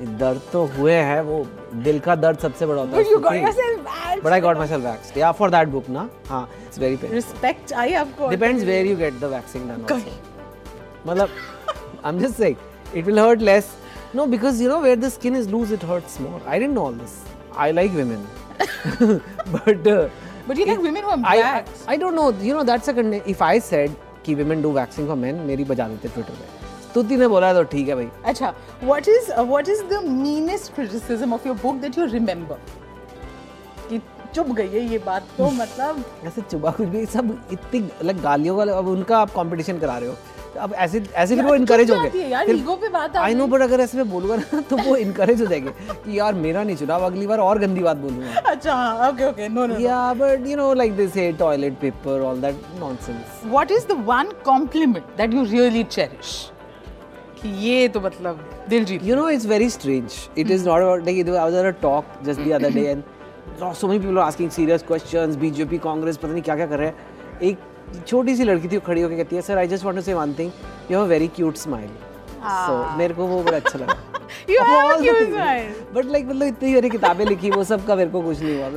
दर्द 0.00 0.40
तो 0.52 0.64
हुए 0.66 0.92
हैं 0.92 1.20
वो 1.22 1.46
दिल 1.74 1.98
का 2.00 2.14
दर्द 2.16 2.38
सबसे 2.38 2.66
बड़ा 2.66 2.82
होता 2.82 2.96
But 4.24 4.32
you 4.32 4.32
got 4.32 4.32
है 4.32 4.32
yourself 4.32 4.32
waxed. 4.32 4.32
But 4.32 4.32
I 4.32 4.40
got 4.40 4.56
myself 4.68 4.84
waxed 4.84 5.18
yeah 5.18 5.32
for 5.32 5.50
that 5.50 5.68
book 5.68 5.88
ना 5.90 6.08
हाँ 6.28 6.48
it's 6.66 6.78
very 6.78 6.96
pain 6.96 7.12
respect 7.12 7.72
I 7.72 7.94
आपको 7.94 8.28
depends 8.28 8.64
where 8.64 8.86
you 8.86 8.96
get 8.96 9.14
the 9.20 9.24
waxing 9.24 9.68
done 9.70 9.84
कहीं। 9.88 10.12
मतलब 11.06 11.28
I 12.04 12.12
am 12.12 12.18
just 12.18 12.36
saying 12.36 12.56
it 12.96 13.04
will 13.06 13.18
hurt 13.18 13.40
less 13.40 13.70
no 14.14 14.26
because 14.26 14.62
you 14.62 14.68
know 14.68 14.78
where 14.80 14.98
the 14.98 15.08
skin 15.08 15.36
is 15.36 15.48
loose 15.50 15.72
it 15.72 15.84
hurts 15.84 16.20
more 16.20 16.42
I 16.48 16.58
didn't 16.58 16.74
know 16.74 16.84
all 16.86 16.94
this 16.94 17.22
I 17.56 17.72
like 17.72 17.92
women 17.92 18.26
but 19.48 20.10
But 20.46 20.58
you 20.58 20.64
like 20.68 20.82
women 20.84 21.02
who 21.02 21.10
are 21.10 21.18
I, 21.28 21.36
I. 21.42 21.64
I 21.88 21.96
don't 21.96 22.14
know. 22.14 22.24
You 22.46 22.54
know, 22.54 22.64
that's 22.70 22.88
a 22.88 22.92
con- 22.96 23.14
if 23.34 23.38
I 23.44 23.58
said 23.58 23.94
कि 24.24 24.34
women 24.40 24.64
do 24.64 24.72
waxing 24.74 25.06
for 25.10 25.16
men, 25.16 25.38
मेरी 25.46 25.64
बजा 25.64 25.86
देते 25.88 26.08
Twitter 26.08 26.32
पे। 26.32 26.66
स्तुति 26.88 27.16
ने 27.16 27.28
बोला 27.28 27.52
तो 27.54 27.62
ठीक 27.62 27.88
है 27.88 27.94
भाई। 27.94 28.08
अच्छा 28.24 28.52
what 28.90 29.08
is 29.12 29.30
uh, 29.36 29.44
what 29.52 29.70
is 29.74 29.80
the 29.92 30.00
meanest 30.08 30.74
criticism 30.74 31.32
of 31.32 31.46
your 31.50 31.54
book 31.62 31.80
that 31.84 31.96
you 31.96 32.08
remember? 32.12 32.58
कि 32.66 32.83
चुप 34.34 34.48
गई 34.50 34.68
है 34.68 34.84
ये 34.92 34.98
बात 35.06 35.26
तो 35.38 35.50
मतलब 35.62 36.04
ऐसे 36.26 36.42
चुभा 36.50 36.70
कुछ 36.70 36.88
भी 36.88 37.04
सब 37.06 37.36
इतनी 37.52 37.88
अलग 38.00 38.22
गालियों 38.22 38.56
का 38.56 38.72
अब 38.74 38.88
उनका 38.88 39.18
आप 39.18 39.30
कंपटीशन 39.30 39.78
करा 39.78 39.98
रहे 39.98 40.08
हो। 40.08 40.16
अब 40.60 40.72
ऐसे 40.74 41.02
ऐसे 41.14 41.36
फिर 41.36 41.44
वो 41.44 41.54
इनकरेज 41.54 41.90
हो 41.90 41.96
गए। 42.00 42.32
आई 43.18 43.34
नो 43.34 43.46
बट 43.46 43.62
अगर 43.62 43.80
ऐसे 43.80 43.98
में 43.98 44.10
बोलूँगा 44.10 44.36
ना 44.36 44.60
तो 44.60 44.76
वो 44.78 44.96
इनकरेज 44.96 45.40
हो 45.40 45.46
जाएँगे 45.46 45.70
कि 45.94 46.18
यार 46.18 46.34
मेरा 46.34 46.62
नहीं 46.62 46.76
चुनाव 46.76 47.04
अगली 47.06 47.26
बार 47.26 47.38
और 47.38 47.58
गंदी 47.58 47.80
बात 47.80 47.96
बोलूँगा। 47.96 48.40
अच्छा 48.50 49.08
okay 49.08 49.28
okay 49.28 49.48
no 49.48 49.66
no 49.66 49.78
yeah 49.80 50.12
but 50.14 50.46
you 50.46 50.56
know 50.56 50.72
like 50.74 50.96
they 50.96 51.08
say 51.08 51.30
toilet 51.38 51.78
paper 51.80 52.20
all 52.20 52.40
that 52.40 52.60
nonsense 52.80 53.40
what 53.44 53.70
is 53.70 53.86
the 53.88 53.96
one 54.06 54.30
compliment 54.44 55.04
that 55.16 55.34
you 55.34 55.44
really 55.44 55.84
cherish 55.84 56.36
कि 57.42 57.48
ये 57.66 57.88
तो 57.88 58.00
मतलब 58.00 58.48
दिल 58.68 58.84
जीत 58.84 59.04
you 59.04 59.16
know 59.16 59.28
it's 59.28 59.46
very 59.46 59.70
strange 59.70 60.12
it 60.38 60.50
is 60.50 60.68
not 60.68 60.82
about 60.82 61.04
like 61.04 61.28
I 61.28 61.32
was 61.32 61.54
at 61.54 61.66
a 61.66 61.80
talk 61.82 62.04
just 62.24 62.40
the 62.40 62.52
other 62.52 62.70
day 62.70 62.84
and 62.86 63.02
so 63.80 63.88
many 63.88 63.98
people 63.98 64.18
are 64.18 64.28
asking 64.30 64.50
serious 64.50 64.82
questions. 64.82 65.36
BJP, 65.36 65.78
पता 65.78 66.28
नहीं 66.28 66.42
क्या 66.42 66.56
क्या 66.56 66.66
कर 66.66 66.78
रहे 66.78 66.88
हैं. 66.88 66.94
एक 67.42 67.58
छोटी 68.06 68.36
सी 68.36 68.44
लड़की 68.44 68.68
थी 68.68 68.76
वो 68.76 68.82
खड़ी 68.86 69.02
होकर 69.02 69.16
कहती 69.16 69.36
है 69.36 69.42
sir 69.42 69.58
I 69.58 69.68
just 69.68 69.84
want 69.84 69.96
to 69.96 70.02
say 70.02 70.14
one 70.14 70.32
thing 70.38 70.50
you 70.90 70.98
have 70.98 71.08
very 71.08 71.28
cute 71.28 71.56
smile 71.56 71.88
so 72.44 72.96
मेरे 72.98 73.14
को 73.14 73.26
वो 73.26 73.42
बड़ा 73.42 73.56
अच्छा 73.56 73.78
लगा. 73.78 73.96
बट 75.94 76.04
लाइक 76.04 76.26
मतलब 76.26 76.46
इतनी 76.46 76.74
सारी 76.74 76.90
किताबें 76.90 77.24
लिखी 77.24 77.50
वो 77.50 77.64
सब 77.64 77.86
का 77.86 77.94
मेरे 77.96 78.10
को 78.10 78.22
कुछ 78.22 78.40
नहीं 78.40 78.56
हुआ। 78.58 78.68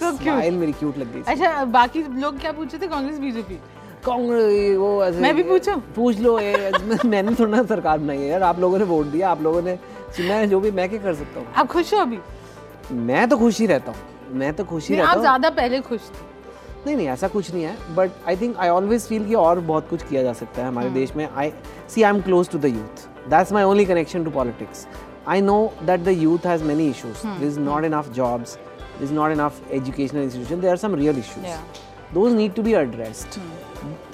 So 0.00 0.16
स्माइल 0.20 0.54
मेरी 0.54 0.72
क्यूट 0.72 0.98
लग 0.98 1.12
गई 1.14 1.22
अच्छा 1.26 1.64
बाकी 1.64 2.02
लोग 2.20 2.38
क्या 2.40 2.52
पूछे 2.52 2.78
थे? 2.78 2.86
कांग्रेस 2.88 3.18
बीजेपी 3.18 3.58
कांग्रेस 4.04 4.76
वो 4.78 5.04
ऐसे 5.04 5.20
मैं 5.20 5.34
भी 5.36 5.42
पूछूँ? 5.42 5.76
पूछ 5.96 6.18
लो 6.20 6.38
ये 6.40 6.72
मैंने 7.04 7.34
थोड़ा 7.34 7.62
सरकार 7.62 7.98
बनाई 7.98 8.18
है 8.18 8.28
यार। 8.28 8.42
आप 8.42 8.60
लोगों 8.60 8.78
ने 8.78 8.84
वोट 8.84 9.06
दिया 9.06 9.30
आप 9.30 9.42
लोगों 9.42 9.62
ने 9.62 9.78
चुना 10.16 10.34
है 10.34 10.46
जो 10.48 10.60
भी 10.60 10.70
मैं 10.70 10.88
क्या 10.88 11.02
कर 11.02 11.14
सकता 11.14 11.40
हूँ? 11.40 11.46
आप 11.56 11.66
खुश 11.72 11.94
हो 11.94 11.98
अभी? 12.00 12.18
मैं 12.92 13.28
तो 13.28 13.36
खुश 13.38 13.60
ही 13.60 13.66
रहता 13.66 13.92
हूँ। 13.92 14.36
मैं 14.38 14.52
तो 14.56 14.64
खुश 14.64 14.88
ही 14.88 14.96
रहता 14.96 15.12
हूँ। 15.12 15.20
ज़्यादा 15.20 15.50
पहले 15.50 15.80
खुश 15.80 16.00
थे। 16.10 16.26
नहीं 16.86 16.96
नहीं 16.96 17.06
ऐसा 17.08 17.28
कुछ 17.28 17.52
नहीं 17.52 17.64
है 17.64 17.94
but 17.94 18.10
I 18.28 18.36
think 18.36 18.56
I 18.56 18.68
always 18.68 19.06
feel 19.08 19.26
कि 19.28 19.34
और 19.34 19.60
बहुत 19.60 19.88
कुछ 19.90 20.02
किया 20.08 20.22
जा 20.22 20.32
सकता 20.32 20.62
है 20.62 20.68
हमारे 20.68 20.90
देश 20.90 21.14
में। 21.16 21.28
I 21.28 21.52
see 21.94 22.02
I 22.02 22.14
am 22.14 22.20
close 22.22 22.48
to 22.50 22.58
the 22.58 22.64
youth 22.64 23.28
that's 23.30 23.52
my 23.52 23.64
only 23.64 23.84
connection 23.84 24.24
to 24.24 24.30
politics 24.30 24.86
I 25.28 25.40
know 25.40 25.58
that 25.82 26.00
the 26.00 26.16
youth 26.22 26.46
has 26.50 26.62
many 26.70 26.88
issues. 26.92 27.22
There 27.22 27.50
is 27.50 27.58
not 27.64 27.86
enough 27.88 28.12
jobs. 28.20 28.56
There 28.94 29.08
is 29.08 29.18
not 29.18 29.34
enough 29.34 29.60
educational 29.80 30.22
institution 30.22 30.62
there 30.62 30.74
are 30.76 30.82
some 30.84 30.96
real 31.02 31.18
issues. 31.24 31.44
Yeah. 31.44 31.60
those 32.14 32.32
need 32.32 32.54
to 32.56 32.62
be 32.68 32.74
addressed. 32.74 33.38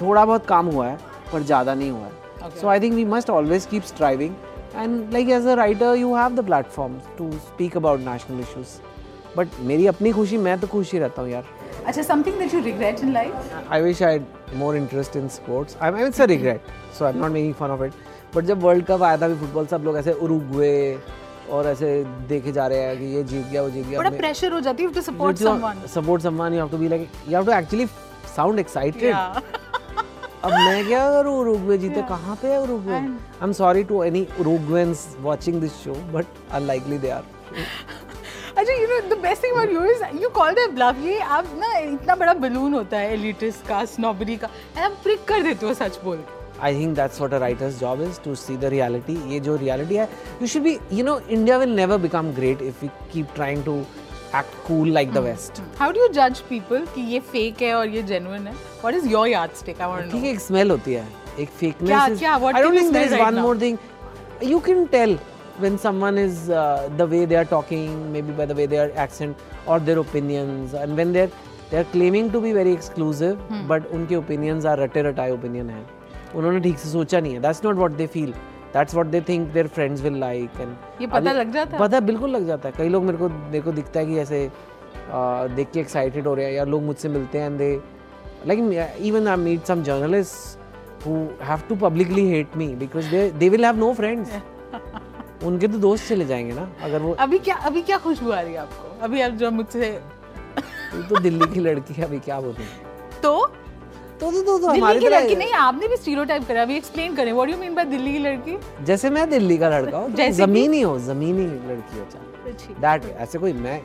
थोड़ा 0.00 0.24
बहुत 0.24 0.46
काम 0.46 0.66
हुआ 0.66 0.86
है 0.86 0.98
पर 1.32 1.42
ज़्यादा 1.42 1.74
नहीं 1.74 1.90
हुआ 1.90 2.06
है। 2.06 2.50
So 2.60 2.68
I 2.68 2.80
think 2.80 2.94
we 2.94 3.04
must 3.04 3.30
always 3.30 3.66
keep 3.66 3.82
striving 3.92 4.34
and 4.76 5.12
like 5.12 5.28
as 5.28 5.46
a 5.46 5.54
writer 5.54 5.94
you 5.96 6.14
have 6.16 6.34
the 6.36 6.44
platform 6.46 6.98
to 7.18 7.30
speak 7.32 7.76
about 7.76 8.00
national 8.00 8.40
issues 8.40 8.78
but 9.36 9.60
मेरी 9.68 9.86
अपनी 9.86 10.12
खुशी 10.12 10.36
मैं 10.38 10.58
तो 10.60 10.66
खुश 10.66 10.92
ही 10.92 10.98
रहता 10.98 11.22
हूँ 11.22 11.30
यार। 11.30 11.44
अच्छा 11.86 12.02
something 12.02 12.38
that 12.38 12.54
you 12.54 12.60
regret 12.64 13.00
in 13.04 13.12
life 13.12 13.52
I 13.76 13.80
wish 13.86 14.02
I 14.08 14.12
had 14.12 14.58
more 14.62 14.72
interest 14.80 15.16
in 15.20 15.28
sports. 15.36 15.76
I 15.80 15.90
mean, 15.94 16.06
it's 16.10 16.20
a 16.24 16.26
regret, 16.32 16.70
so 16.98 17.06
I'm 17.08 17.18
not 17.22 17.32
making 17.36 17.54
fun 17.60 17.74
of 17.76 17.82
it. 17.86 17.96
But 18.36 18.44
जब 18.44 18.62
वर्ल्ड 18.62 18.84
कप 18.86 19.02
आया 19.02 19.16
था 19.22 19.28
भी 19.28 19.34
फुटबॉल 19.40 19.66
सब 19.66 19.84
लोग 19.84 19.96
ऐसे 19.98 20.12
उरुग्वे 20.26 20.72
और 21.52 21.66
ऐसे 21.68 21.88
देखे 22.28 22.52
जा 22.52 22.66
रहे 22.66 22.78
हैं 22.82 22.96
कि 22.98 23.04
ये 23.16 23.22
जीत 23.22 23.46
गया 23.50 23.62
वो 23.62 23.70
जीत 23.70 23.86
गया 23.86 23.98
बड़ा 23.98 24.10
प्रेशर 24.10 24.52
हो 24.52 24.60
जाती 24.60 24.82
है 24.82 24.92
to 24.92 25.00
support 25.10 25.38
someone 25.38 25.86
support 25.94 26.22
someone 26.22 26.54
you 26.54 26.60
have 26.60 26.70
to 26.70 26.78
be 26.78 26.88
like 26.88 27.08
you 27.28 27.34
have 27.34 27.44
to 27.46 27.52
actually 27.52 27.86
sound 28.36 28.58
excited 28.58 29.14
अब 30.44 30.52
मैं 30.52 30.86
क्या 30.86 31.08
करूँ 31.10 31.34
उरुग्वे? 31.40 31.76
जीते 31.78 31.94
yeah. 31.94 32.08
कहाँ 32.08 32.36
पे 32.42 32.48
है 32.48 32.60
Uruguay? 32.62 32.94
I 32.94 33.46
am 33.46 33.52
sorry 33.58 33.84
to 33.84 34.02
any 34.04 34.26
Uruguayans 34.40 35.06
watching 35.20 35.60
this 35.60 35.72
show 35.84 35.94
but 36.12 36.26
unlikely 36.52 36.98
they 36.98 37.10
are 37.10 37.22
अच्छा 38.58 38.72
you 38.72 38.86
know 38.88 39.00
the 39.14 39.18
best 39.22 39.44
thing 39.44 39.52
about 39.52 39.72
you 39.72 39.84
is 39.92 40.22
you 40.22 40.28
call 40.36 40.52
that 40.54 40.70
bluff 40.74 41.04
ये 41.06 41.18
आप 41.38 41.46
ना 41.58 41.76
इतना 41.78 42.14
बड़ा 42.16 42.34
बलून 42.46 42.74
होता 42.74 42.98
है 42.98 43.12
एलिटिस्ट 43.12 43.66
का 43.68 43.84
स्नॉबरी 43.96 44.36
का 44.36 44.48
एंड 44.76 44.84
आप 44.84 44.98
प्रिक 45.02 45.24
कर 45.28 45.42
देते 45.42 45.66
हो 45.66 45.74
सच 45.74 46.00
बोल 46.04 46.16
के। 46.16 46.42
I 46.66 46.68
think 46.74 46.94
that's 46.96 47.20
what 47.20 47.32
a 47.36 47.38
writer's 47.42 47.78
job 47.78 48.02
is 48.08 48.18
to 48.24 48.34
see 48.40 48.54
the 48.64 48.68
reality. 48.72 49.16
ये 49.30 49.38
जो 49.46 49.56
reality 49.58 49.96
है, 49.98 50.08
you 50.40 50.48
should 50.52 50.64
be, 50.66 50.74
you 50.98 51.04
know, 51.08 51.16
India 51.36 51.56
will 51.62 51.72
never 51.78 51.98
become 52.04 52.28
great 52.36 52.62
if 52.68 52.84
we 52.84 52.90
keep 53.14 53.32
trying 53.38 53.64
to 53.64 53.74
act 54.38 54.54
cool 54.66 54.88
like 54.96 55.12
the 55.16 55.22
West. 55.26 55.60
How 55.78 55.90
do 55.92 56.00
you 56.00 56.08
जज 56.14 56.40
people 56.48 56.86
कि 56.94 57.00
ये 57.12 57.18
fake 57.32 57.62
है 57.62 57.72
और 57.74 57.88
ये 57.96 58.02
genuine 58.12 58.46
है 58.46 58.52
what 58.54 58.94
is 58.94 59.08
your 59.08 59.28
yardstick 59.28 59.80
I 59.80 59.88
want 59.88 60.04
to 60.04 60.10
ठीक 60.16 60.24
है 60.24 60.30
एक 60.30 60.40
स्मेल 60.40 60.70
होती 60.70 60.92
है 60.94 61.06
एक 61.40 61.48
फेकनेस 61.60 61.88
क्या- 61.90 62.08
is- 62.10 62.18
क्या? 62.18 62.36
What 62.44 62.56
I 62.58 62.62
don't 62.66 62.78
think 62.80 62.92
there 62.96 63.06
is 63.10 63.12
right 63.16 63.24
one 63.26 63.38
now? 63.40 63.44
more 63.48 63.56
thing 63.64 63.78
you 64.52 64.60
can 64.68 64.86
tell 64.94 65.16
when 65.64 65.78
someone 65.86 66.16
is 66.24 66.38
uh, 66.50 66.88
the 67.00 67.06
way 67.14 67.24
they 67.32 67.36
are 67.42 67.48
talking 67.54 67.90
maybe 68.14 68.32
by 68.40 68.46
the 68.52 68.56
way 68.60 68.66
their 68.74 68.86
accent 69.06 69.44
or 69.66 69.78
their 69.88 69.98
opinions 70.02 70.74
and 70.84 71.00
when 71.02 71.12
they're 71.18 71.30
they're 71.72 71.90
claiming 71.92 72.30
to 72.32 72.40
be 72.46 72.52
very 72.56 72.72
exclusive 72.78 73.44
Hmm. 73.52 73.60
but 73.74 73.86
उनके 73.98 74.16
opinions 74.22 74.66
are 74.72 74.76
रटे 74.80 75.02
रटाए 75.10 75.36
opinion 75.36 75.70
है 75.76 75.84
उन्होंने 76.40 76.60
ठीक 76.66 76.78
से 76.78 76.88
सोचा 76.90 77.20
नहीं 77.20 77.34
है 77.34 77.40
that's 77.46 77.62
not 77.66 77.80
what 77.84 77.96
they 78.00 78.08
feel 78.16 78.32
that's 78.74 78.94
what 78.98 79.10
they 79.12 79.20
think 79.26 79.52
their 79.56 79.68
friends 79.74 80.04
will 80.04 80.16
like 80.20 80.60
and 80.62 81.00
ये 81.00 81.06
पता 81.06 81.32
लग 81.32 81.52
जाता 81.52 81.76
है? 81.76 81.78
पता 81.80 82.00
बिल्कुल 82.00 82.30
लग 82.30 82.46
जाता 82.46 82.68
है। 82.68 82.74
कई 82.78 82.88
लोग 82.88 83.04
मेरे 83.04 83.18
को 83.18 83.28
को 83.62 83.72
दिखता 83.72 84.00
है 84.00 84.06
कि 84.06 84.18
ऐसे 84.18 84.50
देख 85.56 85.70
के 85.70 85.80
एक्साइटेड 85.80 86.26
हो 86.26 86.34
रहे 86.34 86.44
हैं 86.44 86.52
या 86.52 86.64
लोग 86.64 86.82
मुझसे 86.82 87.08
मिलते 87.08 87.38
हैं 87.38 87.56
they 87.56 87.68
like 88.46 88.96
even 89.00 89.28
I 89.28 89.36
meet 89.36 89.64
some 89.64 89.82
journalist 89.82 91.06
who 91.06 91.14
have 91.42 91.60
to 91.68 91.76
publicly 91.76 92.28
hate 92.30 92.56
me 92.56 92.68
because 92.74 93.10
they 93.10 93.30
they 93.30 93.48
will 93.48 93.64
have 93.64 93.76
no 93.76 93.92
friends 93.94 94.32
उनके 95.44 95.68
तो 95.68 95.78
दोस्त 95.78 96.08
चले 96.08 96.24
जाएँगे 96.24 96.52
ना 96.52 96.68
अगर 96.82 97.02
वो 97.02 97.12
अभी 97.20 97.38
क्या 97.38 97.54
अभी 97.68 97.82
क्या 97.82 97.98
खुशबू 97.98 98.30
आ 98.30 98.40
रही 98.40 98.52
है 98.52 98.58
आपको? 98.58 99.04
अभी 99.04 99.20
आप 99.20 99.32
जो 99.32 99.50
मुझसे 99.50 99.90
तो 101.08 101.20
दिल्ली 101.20 101.46
की 101.54 101.60
लड़की 101.60 101.94
है 101.94 102.04
अभी 102.04 102.18
क्या 102.18 102.40
बोलूँ? 102.40 102.54
तो 102.54 102.93
तो 104.20 104.30
तो 104.30 104.42
तो, 104.42 104.58
तो 104.58 104.66
हमारी 104.68 105.00
की 105.00 105.08
लड़की 105.08 105.36
नहीं 105.36 105.52
आपने 105.60 105.88
भी 105.88 105.96
स्टीरियोटाइप 105.96 106.46
करा 106.48 106.62
अभी 106.62 106.76
एक्सप्लेन 106.76 107.14
करें 107.16 107.32
what 107.32 107.48
do 107.50 107.56
mean 107.58 107.74
by 107.74 107.84
Delhi 107.84 108.12
की 108.12 108.18
लड़की? 108.18 108.56
जैसे 108.90 109.10
मैं 109.10 109.28
दिल्ली 109.30 109.56
का 109.58 109.68
लड़का 109.68 109.96
हूँ 109.98 110.10
तो 110.10 110.16
जैसे 110.16 110.42
जमीनी 110.44 110.80
हो 110.80 110.98
जमीनी 111.06 111.46
लड़की 111.70 111.98
हो 111.98 112.06
चाहे। 112.12 112.74
दैट 112.80 113.16
ऐसे 113.22 113.38
कोई 113.38 113.52
मैं 113.66 113.80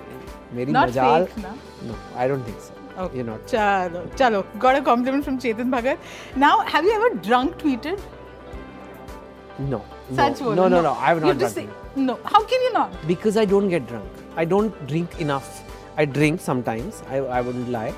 मेरी 0.56 0.72
मजाल 0.74 1.28
no? 1.40 1.96
I 2.18 2.28
don't 2.30 2.48
think 2.48 2.60
so 2.60 2.78
Okay. 3.02 3.18
You 3.18 3.24
not 3.24 3.46
चलो 3.50 4.00
चलो 4.18 4.44
got 4.62 4.76
a 4.76 4.80
compliment 4.86 5.24
from 5.24 5.38
Chetan 5.44 5.70
Bhagat 5.72 6.38
now 6.38 6.62
have 6.74 6.86
you 6.86 6.92
ever 6.94 7.14
drunk 7.28 7.56
tweeted 7.60 8.00
no 9.70 9.82
no 10.12 10.68
no 10.68 10.82
no 10.82 10.90
I 10.90 11.08
have 11.08 11.26
not 11.26 11.36
done 11.44 12.04
no 12.06 12.14
how 12.26 12.44
can 12.50 12.64
you 12.64 12.72
not 12.80 13.08
because 13.12 13.38
I 13.44 13.46
don't 13.54 13.74
get 13.76 13.88
drunk. 13.92 14.20
I 14.44 14.46
don't 14.54 14.82
drink 14.92 15.16
enough. 15.28 15.48
I 16.02 16.06
drink 16.18 16.42
sometimes. 16.48 17.00
I, 17.14 17.22
I 17.38 17.40
wouldn't 17.48 17.72
lie, 17.78 17.94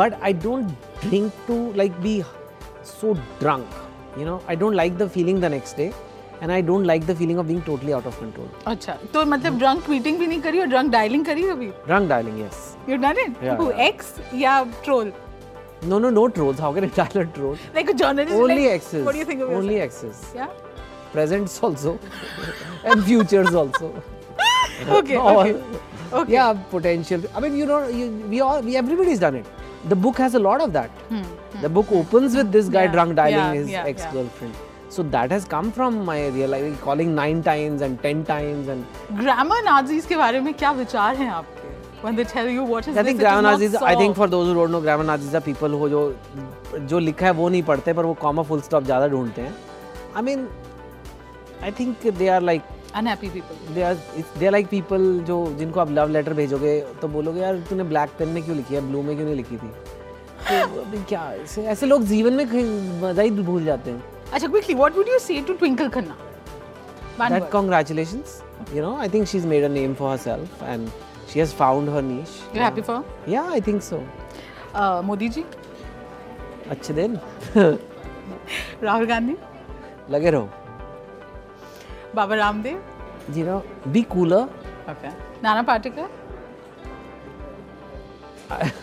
but 0.00 0.18
I 0.22 0.32
don't 0.32 0.72
drink 1.02 1.32
to 1.46 1.56
like 1.82 2.00
be 2.02 2.14
so 2.82 3.16
drunk. 3.40 3.66
You 4.16 4.24
know, 4.24 4.40
I 4.48 4.54
don't 4.54 4.74
like 4.82 4.96
the 4.98 5.08
feeling 5.16 5.40
the 5.40 5.48
next 5.54 5.76
day, 5.82 5.92
and 6.40 6.52
I 6.52 6.60
don't 6.70 6.84
like 6.90 7.06
the 7.10 7.14
feeling 7.20 7.38
of 7.42 7.46
being 7.48 7.62
totally 7.68 7.94
out 7.98 8.06
of 8.10 8.18
control. 8.22 8.48
अच्छा 8.72 8.96
तो 9.14 9.24
मतलब 9.34 9.58
drunk 9.58 9.84
tweeting 9.84 10.18
भी 10.18 10.26
नहीं 10.26 10.40
करी 10.42 10.60
और 10.60 10.66
drunk 10.74 10.90
dialling 10.92 11.24
करी 11.26 11.46
अभी 11.56 11.70
Drunk 11.88 12.10
dialing, 12.14 12.38
yes. 12.44 12.60
You 12.90 12.96
done 13.06 13.18
it 13.26 13.42
Yeah, 13.44 13.58
who 13.60 13.70
yeah. 13.70 13.80
X 13.88 14.14
या 14.42 14.62
troll 14.84 15.12
No, 15.88 15.96
no, 16.02 16.10
no 16.18 16.22
trolls. 16.36 16.60
How 16.64 16.68
can 16.76 16.84
I 16.84 16.88
dial 16.98 17.18
a 17.22 17.26
troll? 17.38 17.56
Like 17.74 17.88
a 17.90 17.92
journalist 18.02 18.34
Only 18.44 18.62
exes. 18.76 19.02
What 19.02 19.14
do 19.14 19.18
you 19.20 19.24
think 19.30 19.42
of 19.42 19.50
Only 19.58 19.80
exes. 19.88 20.22
या 20.36 20.48
Presents 21.16 21.52
also, 21.66 21.92
and 22.92 23.04
futures 23.10 23.54
also. 23.62 23.90
Okay 24.98 25.16
All- 25.16 25.36
okay 25.36 25.84
Okay. 26.18 26.32
Yeah, 26.32 26.58
potential. 26.72 27.22
I 27.36 27.40
mean, 27.44 27.54
you 27.60 27.64
know, 27.68 27.76
you, 28.00 28.04
we 28.32 28.40
all, 28.48 28.60
we 28.66 28.74
everybody's 28.80 29.22
done 29.22 29.36
it. 29.38 29.46
The 29.89 29.95
book 29.95 30.17
has 30.17 30.35
a 30.35 30.39
lot 30.39 30.61
of 30.61 30.73
that. 30.73 30.89
Hmm. 31.09 31.21
The 31.61 31.69
book 31.69 31.91
opens 31.91 32.35
with 32.35 32.51
this 32.51 32.67
guy 32.69 32.81
Hmm, 32.81 32.85
Yeah, 32.85 32.91
drunk 32.91 33.15
dialing 33.15 33.37
yeah, 33.37 33.53
his 33.53 33.69
yeah, 33.69 33.83
yeah. 33.83 33.89
ex-girlfriend. 33.89 34.55
So 34.89 35.03
that 35.03 35.31
has 35.31 35.45
come 35.45 35.71
from 35.71 36.03
my 36.05 36.27
real 36.27 36.49
life, 36.49 36.81
calling 36.81 37.15
nine 37.15 37.41
times 37.43 37.81
and 37.81 38.01
ten 38.01 38.23
times, 38.25 38.67
and 38.67 38.85
grammar 39.21 39.63
Nazis 39.63 40.05
के 40.05 40.15
बारे 40.15 40.39
में 40.47 40.53
क्या 40.53 40.71
विचार 40.79 41.15
हैं 41.15 41.29
आपके 41.39 41.69
when 42.03 42.15
they 42.15 42.23
tell 42.33 42.47
you 42.49 42.63
what 42.63 42.87
is 42.87 42.97
I 42.97 43.01
this 43.01 43.07
think 43.07 43.19
grammar 43.19 43.41
Nazis. 43.41 43.75
I 43.75 43.95
think 43.95 44.15
for 44.15 44.27
those 44.27 44.47
who 44.47 44.55
don't 44.59 44.71
know, 44.75 44.81
grammar 44.81 45.03
Nazis 45.09 45.35
are 45.39 45.41
people 45.47 45.69
who 45.69 45.89
जो 45.89 46.01
जो 46.91 46.99
लिखा 46.99 47.25
है 47.25 47.31
वो 47.39 47.49
नहीं 47.49 47.63
पढ़ते 47.63 47.93
पर 47.93 48.05
वो 48.05 48.17
comma 48.25 48.45
full 48.51 48.63
stop 48.69 48.83
ज़्यादा 48.91 49.07
ढूंढते 49.15 49.41
हैं. 49.41 49.53
I 50.15 50.21
mean, 50.29 50.47
I 51.61 51.71
think 51.79 52.07
they 52.21 52.29
are 52.35 52.41
like 52.41 52.63
जिनको 55.57 55.79
आप 55.79 55.91
लव 55.91 56.09
लेटर 56.09 56.33
भेजोगे 56.33 56.79
तो 57.01 57.07
बोलोगे 57.07 57.41
यार 57.41 57.57
तूने 57.69 57.83
ब्लैक 57.83 58.09
पेन 58.19 58.29
में 58.29 58.43
क्यों 58.43 58.57
लिखी 58.57 58.75
है? 58.75 58.81
ब्लू 58.87 59.01
में 59.01 59.15
क्यों 59.15 59.25
नहीं 59.25 59.35
लिखी 59.35 59.57
थी? 59.57 59.69
तो 60.49 61.03
क्या 61.09 61.21
ऐसे, 61.67 61.85
लोग 61.85 62.03
जीवन 62.05 62.33
में 62.33 62.45
मज़ा 63.01 63.21
ही 63.23 63.31
भूल 63.31 63.63
जाते 63.65 63.91
हैं। 63.91 64.03
अच्छा 64.33 64.47
quickly 64.47 64.75
what 64.75 64.95
would 64.97 65.07
you 65.07 65.19
say 65.19 65.41
to 65.47 65.53
Twinkle 65.53 65.89
Khanna 65.89 66.17
that 67.29 67.49
congratulations 67.51 68.41
you 68.73 68.81
know 68.81 68.95
I 68.97 69.09
think 69.09 69.27
she 69.27 69.37
has 69.37 69.47
made 69.47 69.63
a 69.63 69.67
name 69.67 69.93
for 69.93 70.11
herself 70.11 70.63
and 70.63 70.87
she 71.33 71.39
has 71.39 71.53
found 71.55 71.89
her 71.89 72.01
niche 72.01 72.39
you 72.55 72.61
happy 72.63 72.81
for 72.81 73.03
yeah 73.29 73.43
I 73.51 73.61
think 73.67 73.81
सो 73.81 74.03
मोदी 75.05 75.29
जी 75.29 75.43
अच्छे 76.69 76.93
दिन। 76.93 77.19
राहुल 78.83 79.05
गांधी 79.05 79.35
लगे 80.09 80.29
रहो। 80.31 80.49
Baba 82.15 82.35
Ramdev 82.35 82.79
you 83.37 83.43
know 83.47 83.59
be 83.95 84.01
cooler 84.13 84.41
okay 84.93 85.11
Nana 85.43 85.61
Patekar 85.63 86.09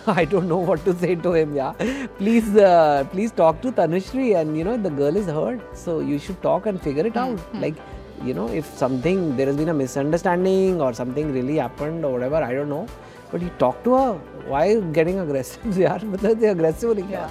I 0.06 0.24
don't 0.24 0.48
know 0.48 0.58
what 0.58 0.84
to 0.84 0.94
say 1.00 1.14
to 1.14 1.32
him. 1.34 1.54
Yeah, 1.54 1.72
please, 2.18 2.56
uh, 2.56 3.04
please 3.14 3.32
talk 3.40 3.60
to 3.64 3.72
Tanushree, 3.72 4.34
and 4.40 4.56
you 4.56 4.64
know 4.68 4.76
the 4.78 4.92
girl 5.00 5.18
is 5.22 5.26
hurt, 5.26 5.60
so 5.76 6.00
you 6.00 6.18
should 6.18 6.40
talk 6.46 6.68
and 6.70 6.80
figure 6.80 7.06
it 7.06 7.18
out. 7.24 7.38
Like, 7.64 7.82
you 8.28 8.34
know, 8.38 8.46
if 8.48 8.70
something 8.84 9.36
there 9.36 9.46
has 9.46 9.56
been 9.56 9.68
a 9.68 9.74
misunderstanding 9.74 10.80
or 10.80 10.94
something 10.94 11.34
really 11.34 11.56
happened 11.56 12.04
or 12.04 12.12
whatever, 12.12 12.36
I 12.36 12.54
don't 12.54 12.70
know. 12.70 12.86
But 13.30 13.42
you 13.42 13.50
talk 13.58 13.84
to 13.84 13.94
her. 13.94 14.12
Why 14.46 14.64
getting 15.00 15.20
aggressive? 15.26 15.78
यार 15.86 16.04
मतलब 16.16 16.40
they 16.40 16.48
aggressive 16.56 16.96
क्या? 17.12 17.28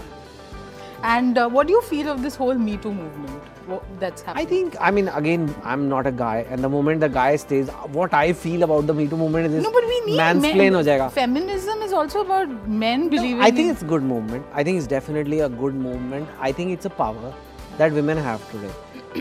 and 1.04 1.38
uh, 1.38 1.50
what 1.50 1.68
do 1.68 1.74
you 1.74 1.82
feel 1.82 2.08
of 2.10 2.22
this 2.22 2.36
whole 2.36 2.56
Me 2.68 2.78
Too 2.86 2.94
movement 2.94 3.57
That's 4.02 4.24
I 4.42 4.44
think 4.52 4.76
I 4.88 4.92
mean 4.98 5.08
again 5.20 5.46
I'm 5.72 5.82
not 5.94 6.08
a 6.10 6.12
guy, 6.22 6.36
and 6.56 6.66
the 6.66 6.70
moment 6.76 7.02
the 7.06 7.10
guy 7.18 7.30
stays, 7.44 7.70
what 7.98 8.14
I 8.20 8.26
feel 8.44 8.64
about 8.68 8.88
the 8.92 8.96
Me 9.00 9.08
Too 9.14 9.18
movement 9.22 9.48
is 9.60 9.64
no 9.64 9.72
but 9.78 9.88
we 9.92 9.98
need 10.06 10.20
mansplain 10.22 10.58
men. 10.64 10.74
हो 10.80 10.84
जाएगा. 10.90 11.10
feminism 11.18 11.82
is 11.88 11.96
also 12.02 12.22
about 12.26 12.54
men 12.86 13.08
believing 13.16 13.42
I 13.48 13.52
think 13.52 13.66
in- 13.66 13.74
it's 13.76 13.86
a 13.88 13.90
good 13.94 14.04
movement. 14.12 14.46
I 14.62 14.64
think 14.70 14.82
it's 14.84 14.92
definitely 14.94 15.42
a 15.48 15.50
good 15.64 15.76
movement. 15.88 16.30
I 16.50 16.52
think 16.60 16.76
it's 16.78 16.92
a 16.92 16.94
power 17.02 17.34
that 17.82 17.98
women 18.02 18.24
have 18.30 18.46
today. 18.54 18.76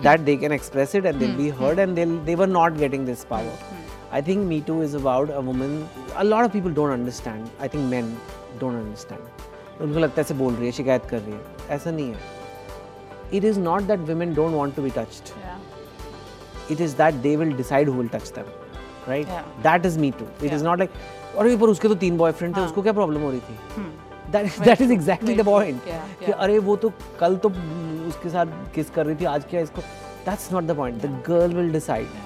that 0.05 0.25
they 0.29 0.37
can 0.45 0.53
express 0.55 0.95
it 1.01 1.07
and 1.11 1.21
they'll 1.21 1.37
be 1.43 1.49
heard 1.59 1.79
and 1.87 1.99
they'll 1.99 2.17
they 2.31 2.35
were 2.45 2.51
not 2.55 2.79
getting 2.85 3.05
this 3.11 3.25
power. 3.35 3.57
I 4.19 4.23
think 4.31 4.47
Me 4.55 4.61
Too 4.71 4.79
is 4.87 4.95
about 5.03 5.31
a 5.41 5.45
woman. 5.51 5.77
A 6.25 6.25
lot 6.33 6.49
of 6.49 6.53
people 6.57 6.75
don't 6.81 6.97
understand. 7.01 7.51
I 7.67 7.69
think 7.75 7.91
men 7.97 8.11
don't 8.65 8.81
understand. 8.85 9.33
उनको 9.85 9.99
लगता 10.01 10.21
है 10.21 10.25
ऐसे 10.27 10.35
बोल 10.35 10.55
रही 10.55 10.67
है 10.67 10.73
शिकायत 10.73 11.07
कर 11.11 11.19
रही 11.25 11.33
है 11.33 11.75
ऐसा 11.77 11.91
नहीं 11.97 12.09
है 12.13 12.35
It 13.33 13.45
is 13.45 13.59
not 13.59 13.87
that 13.89 14.01
women 14.13 14.35
don't 14.35 14.53
want 14.53 14.75
to 14.77 14.83
be 14.83 14.91
touched. 14.91 15.33
yeah. 15.41 15.59
It 16.75 16.81
is 16.81 16.95
that 16.95 17.23
they 17.23 17.37
will 17.37 17.53
decide 17.57 17.87
who 17.87 17.93
will 17.93 18.09
touch 18.09 18.31
them. 18.33 18.47
Right? 19.07 19.27
Yeah. 19.27 19.45
That 19.63 19.85
is 19.87 19.97
Me 19.99 20.11
Too. 20.11 20.29
It 20.41 20.53
is 20.53 20.63
Yeah. 20.63 20.69
not 20.71 20.79
like 20.85 20.91
अरे 21.39 21.57
पर 21.57 21.69
उसके 21.69 21.89
तो 21.89 21.95
तीन 22.03 22.17
boyfriend 22.19 22.57
थे 22.57 22.61
उसको 22.61 22.83
क्या 22.83 22.93
problem 22.93 23.21
हो 23.23 23.31
रही 23.31 23.41
थी 23.49 23.85
that 24.35 24.47
that 24.69 24.81
is 24.85 24.91
exactly 24.95 25.35
the 25.41 25.45
very 25.49 25.55
point 25.55 25.83
true. 25.83 25.93
Yeah, 25.93 26.07
कि 26.21 26.27
yeah. 26.27 26.39
अरे 26.45 26.59
वो 26.69 26.77
तो 26.85 26.93
कल 27.21 27.37
तो 27.45 27.49
उसके 28.09 28.31
साथ 28.31 28.55
किस 28.75 28.91
कर 28.97 29.07
रही 29.07 29.17
थी 29.21 29.25
आज 29.33 29.45
क्या 29.51 29.61
इसको 29.67 29.83
that's 30.29 30.47
not 30.55 30.67
the 30.71 30.77
point 30.81 31.03
the 31.07 31.11
girl 31.29 31.53
will 31.61 31.71
decide 31.75 32.17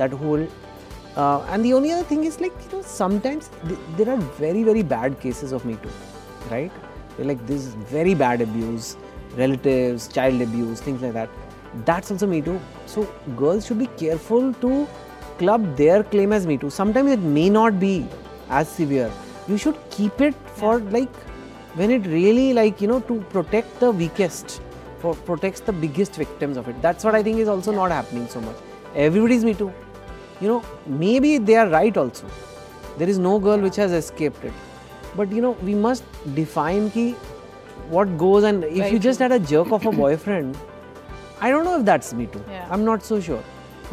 that 0.00 0.16
whole 0.22 0.42
uh, 0.44 1.54
and 1.54 1.64
the 1.68 1.72
only 1.78 1.92
other 1.98 2.08
thing 2.12 2.24
is 2.30 2.40
like 2.44 2.58
you 2.64 2.72
know 2.72 2.82
sometimes 2.96 3.48
th- 3.68 3.78
there 4.00 4.10
are 4.16 4.18
very 4.40 4.64
very 4.70 4.82
bad 4.94 5.18
cases 5.24 5.54
of 5.60 5.64
me 5.70 5.76
too 5.86 5.94
right 6.56 6.82
They're 7.16 7.28
like 7.32 7.46
this 7.52 7.68
very 7.94 8.14
bad 8.26 8.42
abuse 8.48 8.88
relatives 9.34 10.08
child 10.08 10.40
abuse 10.40 10.80
things 10.80 11.02
like 11.02 11.12
that. 11.12 11.28
That's 11.84 12.10
also 12.10 12.26
me 12.26 12.40
too. 12.40 12.60
So 12.86 13.04
girls 13.36 13.66
should 13.66 13.78
be 13.78 13.86
careful 13.86 14.52
to 14.54 14.88
club 15.38 15.76
their 15.76 16.02
claim 16.02 16.32
as 16.32 16.46
me 16.46 16.56
too. 16.56 16.70
Sometimes 16.70 17.10
it 17.10 17.20
may 17.20 17.50
not 17.50 17.78
be 17.78 18.06
as 18.48 18.68
severe. 18.68 19.10
You 19.48 19.58
should 19.58 19.78
keep 19.90 20.20
it 20.20 20.34
for 20.54 20.78
like 20.78 21.14
when 21.74 21.90
it 21.90 22.06
really 22.06 22.52
like 22.54 22.80
you 22.80 22.88
know 22.88 23.00
to 23.00 23.20
protect 23.34 23.80
the 23.80 23.90
weakest 23.90 24.60
for 25.00 25.14
protects 25.14 25.60
the 25.60 25.72
biggest 25.72 26.16
victims 26.16 26.56
of 26.56 26.68
it. 26.68 26.80
That's 26.80 27.04
what 27.04 27.14
i 27.14 27.22
think 27.22 27.38
is 27.38 27.48
also 27.48 27.72
not 27.72 27.90
happening 27.90 28.28
so 28.28 28.40
much. 28.40 28.56
Everybody's 28.94 29.44
me 29.44 29.54
too. 29.54 29.72
You 30.40 30.48
know 30.48 30.62
maybe 30.86 31.38
they 31.38 31.56
are 31.56 31.68
right 31.68 31.96
also. 31.96 32.26
There 32.98 33.08
is 33.08 33.18
no 33.18 33.38
girl 33.38 33.58
which 33.58 33.76
has 33.76 33.92
escaped 33.92 34.44
it. 34.44 34.52
But 35.14 35.30
you 35.30 35.42
know 35.42 35.52
we 35.62 35.74
must 35.74 36.04
define 36.34 36.90
ki 36.90 37.14
what 37.95 38.11
goes 38.25 38.45
and 38.51 38.63
if 38.67 38.75
Very 38.77 38.91
you 38.95 38.99
just 39.07 39.19
true. 39.23 39.29
had 39.29 39.37
a 39.37 39.39
jerk 39.53 39.71
of 39.79 39.85
a 39.91 39.91
boyfriend 40.01 40.57
i 41.41 41.49
don't 41.53 41.67
know 41.69 41.77
if 41.79 41.85
that's 41.89 42.13
me 42.19 42.27
too 42.35 42.43
Yeah. 42.55 42.67
i'm 42.75 42.83
not 42.89 43.07
so 43.09 43.19
sure 43.29 43.41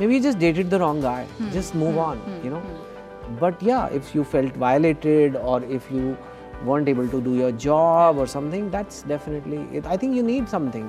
maybe 0.00 0.14
you 0.16 0.22
just 0.26 0.38
dated 0.44 0.70
the 0.74 0.80
wrong 0.84 1.00
guy 1.06 1.20
Hmm. 1.38 1.50
just 1.58 1.78
move 1.84 1.98
on 2.10 2.22
you 2.46 2.52
know 2.56 2.62
But 3.40 3.62
yeah, 3.66 3.94
if 3.96 4.06
you 4.16 4.22
felt 4.28 4.54
violated 4.60 5.34
or 5.48 5.56
if 5.78 5.88
you 5.94 6.04
weren't 6.68 6.86
able 6.92 7.08
to 7.14 7.18
do 7.24 7.32
your 7.38 7.50
job 7.64 8.20
or 8.22 8.24
something, 8.34 8.70
that's 8.74 9.00
definitely 9.10 9.58
it. 9.80 9.88
I 9.94 9.98
think 10.04 10.16
you 10.18 10.22
need 10.28 10.46
something. 10.52 10.86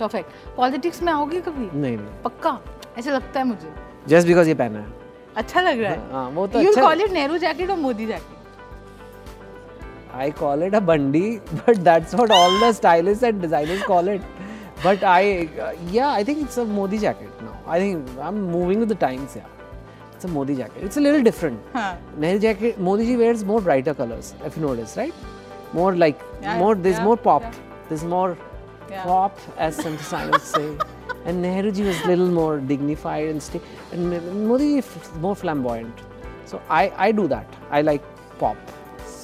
Perfect 0.00 0.56
politics 0.56 1.02
में 1.02 1.12
आओगे 1.12 1.40
कभी 1.48 1.68
नहीं 1.74 1.96
नहीं 1.96 2.22
पक्का 2.24 2.52
ऐसा 2.98 3.10
लगता 3.18 3.40
है 3.40 3.46
मुझे 3.52 3.72
जस्ट 4.14 4.26
बिकॉज 4.28 4.48
ये 4.48 4.54
पहना 4.62 4.78
है 4.78 4.86
अच्छा 5.44 5.60
लग 5.68 5.80
रहा 5.80 5.92
है 5.92 6.10
हाँ, 6.12 6.28
वो 6.40 6.46
तो 6.46 6.60
यू 6.60 6.68
अच्छा- 6.70 6.84
कॉल 6.84 7.00
इट 7.02 7.12
नेहरू 7.18 7.38
जैकेट 7.46 7.70
और 7.70 7.76
Modi 7.86 8.06
jacket 8.06 8.33
I 10.23 10.31
call 10.31 10.61
it 10.61 10.73
a 10.73 10.81
bandi, 10.81 11.41
but 11.65 11.83
that's 11.83 12.13
what 12.13 12.31
all 12.31 12.59
the 12.59 12.71
stylists 12.73 13.23
and 13.23 13.41
designers 13.41 13.83
call 13.83 14.07
it. 14.07 14.21
But 14.83 15.03
I, 15.03 15.49
uh, 15.59 15.73
yeah, 15.91 16.09
I 16.09 16.23
think 16.23 16.41
it's 16.45 16.57
a 16.57 16.65
Modi 16.65 16.97
jacket 16.99 17.29
now. 17.41 17.57
I 17.67 17.79
think 17.79 18.07
I'm 18.21 18.41
moving 18.51 18.79
with 18.79 18.89
the 18.89 18.95
times. 18.95 19.35
Yeah, 19.35 19.45
it's 20.13 20.25
a 20.25 20.27
Modi 20.27 20.55
jacket. 20.55 20.83
It's 20.83 20.97
a 20.97 21.01
little 21.01 21.23
different. 21.29 21.59
हाँ 21.73 21.87
Nehru 22.25 22.39
jacket, 22.47 22.79
Modi 22.79 23.05
ji 23.11 23.15
wears 23.17 23.43
more 23.51 23.61
brighter 23.61 23.93
colors. 23.93 24.33
If 24.45 24.57
you 24.57 24.63
notice, 24.65 24.95
right? 24.97 25.13
More 25.73 25.95
like 25.95 26.19
Yeah, 26.41 26.57
more. 26.59 26.75
There's 26.75 26.97
yeah, 26.97 27.03
more 27.11 27.17
pop. 27.17 27.41
yeah. 27.41 27.53
There's 27.89 28.03
more 28.15 28.37
pop, 28.89 29.39
as 29.57 29.75
some 29.85 29.95
designers 30.03 30.43
say. 30.43 30.67
And 31.25 31.41
Nehru 31.41 31.71
ji 31.71 31.83
was 31.83 31.99
a 32.03 32.07
little 32.13 32.29
more 32.39 32.59
dignified 32.59 33.27
and 33.33 33.41
sti- 33.49 33.61
and 33.91 34.47
Modi 34.47 34.69
ji 34.73 34.77
is 34.85 35.11
more 35.27 35.35
flamboyant. 35.43 36.05
So 36.53 36.61
I 36.69 36.81
I 37.07 37.11
do 37.23 37.27
that. 37.35 37.59
I 37.71 37.81
like 37.91 38.03
pop. 38.39 38.57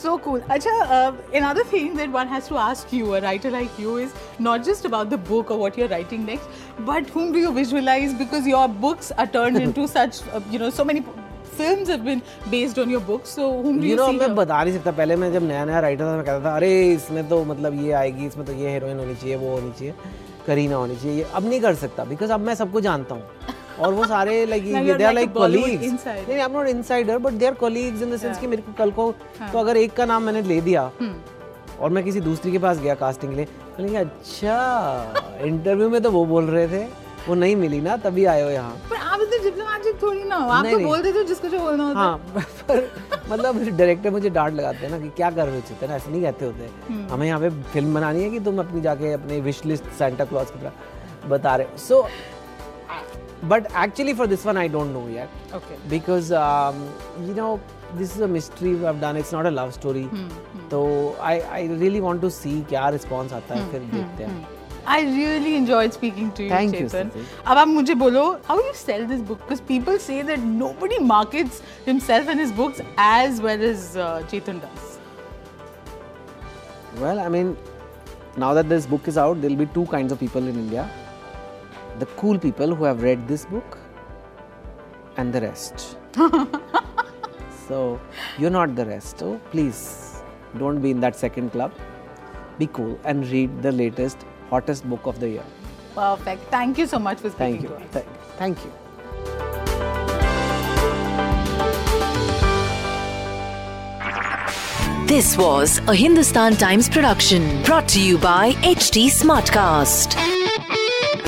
So 0.01 0.17
cool. 0.17 0.39
Acha, 0.55 0.71
uh, 0.97 1.11
another 1.39 1.63
thing 1.63 1.95
that 1.95 2.11
one 2.11 2.27
has 2.27 2.47
to 2.47 2.57
ask 2.57 2.91
you, 2.91 3.13
a 3.15 3.21
writer 3.21 3.51
like 3.55 3.77
you, 3.77 3.97
is 3.97 4.13
not 4.39 4.63
just 4.63 4.85
about 4.85 5.09
the 5.11 5.17
book 5.17 5.51
or 5.51 5.57
what 5.57 5.77
you're 5.77 5.89
writing 5.89 6.25
next, 6.25 6.47
but 6.79 7.09
whom 7.09 7.31
do 7.31 7.39
you 7.39 7.51
visualize? 7.57 8.15
Because 8.21 8.47
your 8.47 8.67
books 8.67 9.11
are 9.11 9.27
turned 9.27 9.57
into 9.57 9.87
such, 9.87 10.21
uh, 10.29 10.41
you 10.49 10.57
know, 10.63 10.71
so 10.71 10.85
many 10.91 11.01
p- 11.01 11.11
films 11.59 11.87
have 11.89 12.03
been 12.03 12.23
based 12.49 12.79
on 12.79 12.89
your 12.89 13.01
books. 13.11 13.29
So 13.29 13.51
whom 13.61 13.79
do 13.79 13.85
you, 13.85 13.91
you 13.91 13.99
know 14.01 14.09
see? 14.11 14.17
मैं? 14.17 14.33
बता 14.35 14.63
नहीं 14.63 14.73
सकता 14.77 14.91
पहले 15.01 15.15
मैं 15.23 15.31
जब 15.33 15.47
नया 15.47 15.65
नया 15.65 15.79
writer 15.87 16.03
था 16.05 16.15
मैं 16.15 16.25
कहता 16.25 16.45
था 16.45 16.55
अरे 16.55 16.71
इसमें 16.93 17.27
तो 17.29 17.43
मतलब 17.53 17.81
ये 17.83 17.91
आएगी 18.01 18.25
इसमें 18.25 18.45
तो 18.45 18.53
ये 18.63 18.71
हीरोइन 18.73 18.99
होनी 18.99 19.15
चाहिए 19.15 19.35
वो 19.45 19.51
होनी 19.55 19.71
चाहिए 19.79 19.93
करीना 20.47 20.75
होनी 20.75 20.95
चाहिए 20.95 21.17
ये 21.17 21.27
अब 21.35 21.49
नहीं 21.49 21.61
कर 21.61 21.75
सकता 21.85 22.03
बिकॉज़ 22.13 22.31
अब 22.31 22.39
मैं 22.49 22.55
सबको 22.65 22.81
जानता 22.89 23.15
हूँ 23.15 23.59
और 23.81 23.93
वो 23.93 24.05
सारे 24.07 24.45
like 24.45 24.63
they 24.97 25.03
are 25.03 25.13
like 25.13 25.29
Bollywood 25.33 25.81
नहीं 25.81 26.37
I 26.37 26.45
am 26.45 26.51
not 26.51 26.67
insider 26.67 27.17
but 27.17 27.33
they 27.33 27.45
are 27.47 27.53
colleagues 27.61 28.01
in 28.01 28.11
the 28.11 28.17
sense 28.19 28.37
कि 28.39 28.47
मेरे 28.47 28.61
को 28.61 28.73
कल 28.77 28.91
को 28.91 29.09
हाँ। 29.39 29.51
तो 29.51 29.59
अगर 29.59 29.77
एक 29.77 29.93
का 29.95 30.05
नाम 30.05 30.23
मैंने 30.23 30.41
ले 30.41 30.59
दिया 30.61 30.89
हम्म। 30.99 31.79
और 31.79 31.89
मैं 31.89 32.03
किसी 32.03 32.21
दूसरी 32.21 32.51
के 32.51 32.57
पास 32.65 32.79
गया 32.79 32.95
कास्टिंग 32.95 33.31
के 33.31 33.37
लिए 33.37 33.45
बोलेंगे 33.77 33.97
अच्छा 33.97 34.57
इंटरव्यू 35.45 35.89
में 35.89 36.01
तो 36.01 36.11
वो 36.11 36.25
बोल 36.25 36.45
रहे 36.49 36.67
थे 36.67 36.83
वो 37.27 37.35
नहीं 37.35 37.55
मिली 37.55 37.79
ना 37.81 37.95
तभी 38.03 38.23
आए 38.25 38.41
हो 38.41 38.49
यहाँ. 38.49 38.71
पर 38.89 38.95
आप 38.95 39.21
इतने 39.21 39.37
डिप्लोमेटिक 39.39 40.01
थोड़ी 40.01 40.23
ना 40.23 40.35
हो। 40.35 40.49
आप 40.51 40.65
तो 40.65 40.79
बोल 40.79 41.01
देते 41.01 41.17
हो 41.17 41.23
जिसको 41.23 41.47
जो 41.47 41.59
बोलना 41.59 41.83
होता 41.87 41.99
हाँ। 41.99 42.17
पर 42.69 42.87
मतलब 43.29 43.59
डायरेक्टर 43.77 44.09
मुझे 44.11 44.29
डांट 44.29 44.53
लगाते 44.53 44.85
हैं 44.85 44.89
ना 44.91 44.99
कि 44.99 45.09
क्या 45.17 45.29
कर 45.31 45.45
रहे 45.45 45.55
हो 45.55 45.61
चितन 45.67 45.93
ऐसे 45.93 46.11
नहीं 46.11 46.21
कहते 46.21 46.45
होते। 46.45 46.69
हम्म। 46.89 47.07
हमें 47.11 47.27
यहाँ 47.27 47.39
पे 47.39 47.49
फ़िल्म 47.73 47.93
बनानी 47.93 48.23
है 48.23 48.29
कि 48.29 48.39
तुम 48.47 48.59
अपनी 48.59 48.81
जाके 48.81 49.13
अपने 49.13 49.39
विश 49.41 49.63
लिस्ट 49.65 49.91
सेंटा 49.99 50.25
क्लॉज 50.25 50.51
की 50.51 50.59
तरह 50.59 51.27
बता 51.29 51.55
रहे 51.55 51.77
सो 51.87 52.01
But 53.48 53.66
actually 53.84 54.12
for 54.14 54.26
this 54.26 54.44
one 54.46 54.56
I 54.56 54.68
don't 54.76 54.92
know 54.92 55.06
yet 55.14 55.54
Okay. 55.56 55.76
because 55.90 56.30
um, 56.42 56.78
you 57.26 57.34
know 57.38 57.48
this 57.98 58.14
is 58.16 58.22
a 58.26 58.28
mystery 58.36 58.72
I've 58.90 59.00
done 59.02 59.18
it's 59.22 59.32
not 59.36 59.48
a 59.50 59.52
love 59.56 59.72
story 59.76 60.02
hmm, 60.12 60.68
तो 60.70 60.80
I 61.30 61.34
I 61.58 61.62
really 61.82 62.00
want 62.06 62.24
to 62.26 62.30
see 62.36 62.54
क्या 62.72 62.88
response 62.96 63.32
आता 63.40 63.54
हम्म, 63.54 63.64
है 63.64 63.70
फिर 63.72 63.80
देखते 63.94 64.24
हैं 64.30 64.54
I 64.94 64.96
really 65.12 65.52
enjoyed 65.58 65.94
speaking 65.94 66.26
to 66.38 66.44
you, 66.44 66.50
Thank 66.54 66.74
you, 66.78 66.82
Chetan. 66.90 67.08
Siti. 67.14 67.22
अब 67.52 67.58
आप 67.58 67.68
मुझे 67.68 67.94
बोलो, 68.02 68.20
how 68.48 68.56
do 68.58 68.66
you 68.66 68.74
sell 68.80 69.06
this 69.12 69.22
book? 69.30 69.40
Because 69.46 69.62
people 69.70 69.96
say 70.04 70.18
that 70.28 70.44
nobody 70.58 70.98
markets 71.06 71.56
himself 71.86 72.28
and 72.34 72.42
his 72.44 72.52
books 72.60 72.82
as 73.06 73.40
well 73.46 73.64
as 73.70 73.88
uh, 73.96 74.04
Chetan 74.34 74.60
does. 74.66 74.92
Well, 77.00 77.22
I 77.24 77.26
mean, 77.36 77.50
now 78.44 78.52
that 78.60 78.68
this 78.74 78.86
book 78.92 79.08
is 79.14 79.18
out, 79.24 79.42
there'll 79.42 79.60
be 79.64 79.66
two 79.80 79.84
kinds 79.96 80.16
of 80.18 80.20
people 80.20 80.46
in 80.52 80.60
India 80.62 80.86
the 82.01 82.07
cool 82.19 82.39
people 82.39 82.75
who 82.75 82.83
have 82.83 83.03
read 83.03 83.27
this 83.27 83.45
book, 83.45 83.77
and 85.17 85.31
the 85.31 85.41
rest. 85.41 85.97
so, 87.67 87.99
you're 88.39 88.55
not 88.57 88.75
the 88.75 88.85
rest. 88.85 89.19
So, 89.19 89.39
please 89.51 90.23
don't 90.57 90.81
be 90.81 90.91
in 90.91 90.99
that 91.01 91.15
second 91.15 91.51
club. 91.51 91.71
Be 92.57 92.67
cool 92.67 92.99
and 93.03 93.27
read 93.27 93.61
the 93.61 93.71
latest, 93.71 94.25
hottest 94.49 94.89
book 94.89 95.05
of 95.05 95.19
the 95.19 95.29
year. 95.29 95.45
Perfect. 95.95 96.43
Thank 96.49 96.77
you 96.77 96.87
so 96.87 96.99
much 96.99 97.19
for 97.19 97.29
speaking 97.29 97.61
Thank 97.61 97.61
you. 97.63 97.69
to 97.69 97.75
us. 97.75 97.93
Th- 97.93 98.05
thank 98.37 98.65
you. 98.65 98.71
This 105.13 105.37
was 105.37 105.79
a 105.79 105.93
Hindustan 105.93 106.55
Times 106.55 106.87
production 106.87 107.63
brought 107.63 107.89
to 107.89 108.01
you 108.01 108.17
by 108.17 108.53
HT 108.53 109.07
Smartcast. 109.07 110.30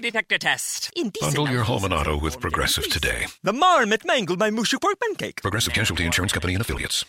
Detector 0.00 0.38
test. 0.38 0.90
Indecent 0.96 1.36
Bundle 1.36 1.52
your 1.52 1.64
home 1.64 1.84
and 1.84 1.94
auto 1.94 2.18
with 2.18 2.40
Progressive 2.40 2.88
today. 2.88 3.26
The 3.42 3.52
marmot 3.52 4.04
mangled 4.04 4.38
my 4.38 4.50
mushu 4.50 4.80
pork 4.80 4.98
pancake. 5.00 5.42
Progressive 5.42 5.74
Casualty 5.74 6.04
Insurance 6.04 6.32
Company 6.32 6.54
and 6.54 6.60
affiliates. 6.60 7.04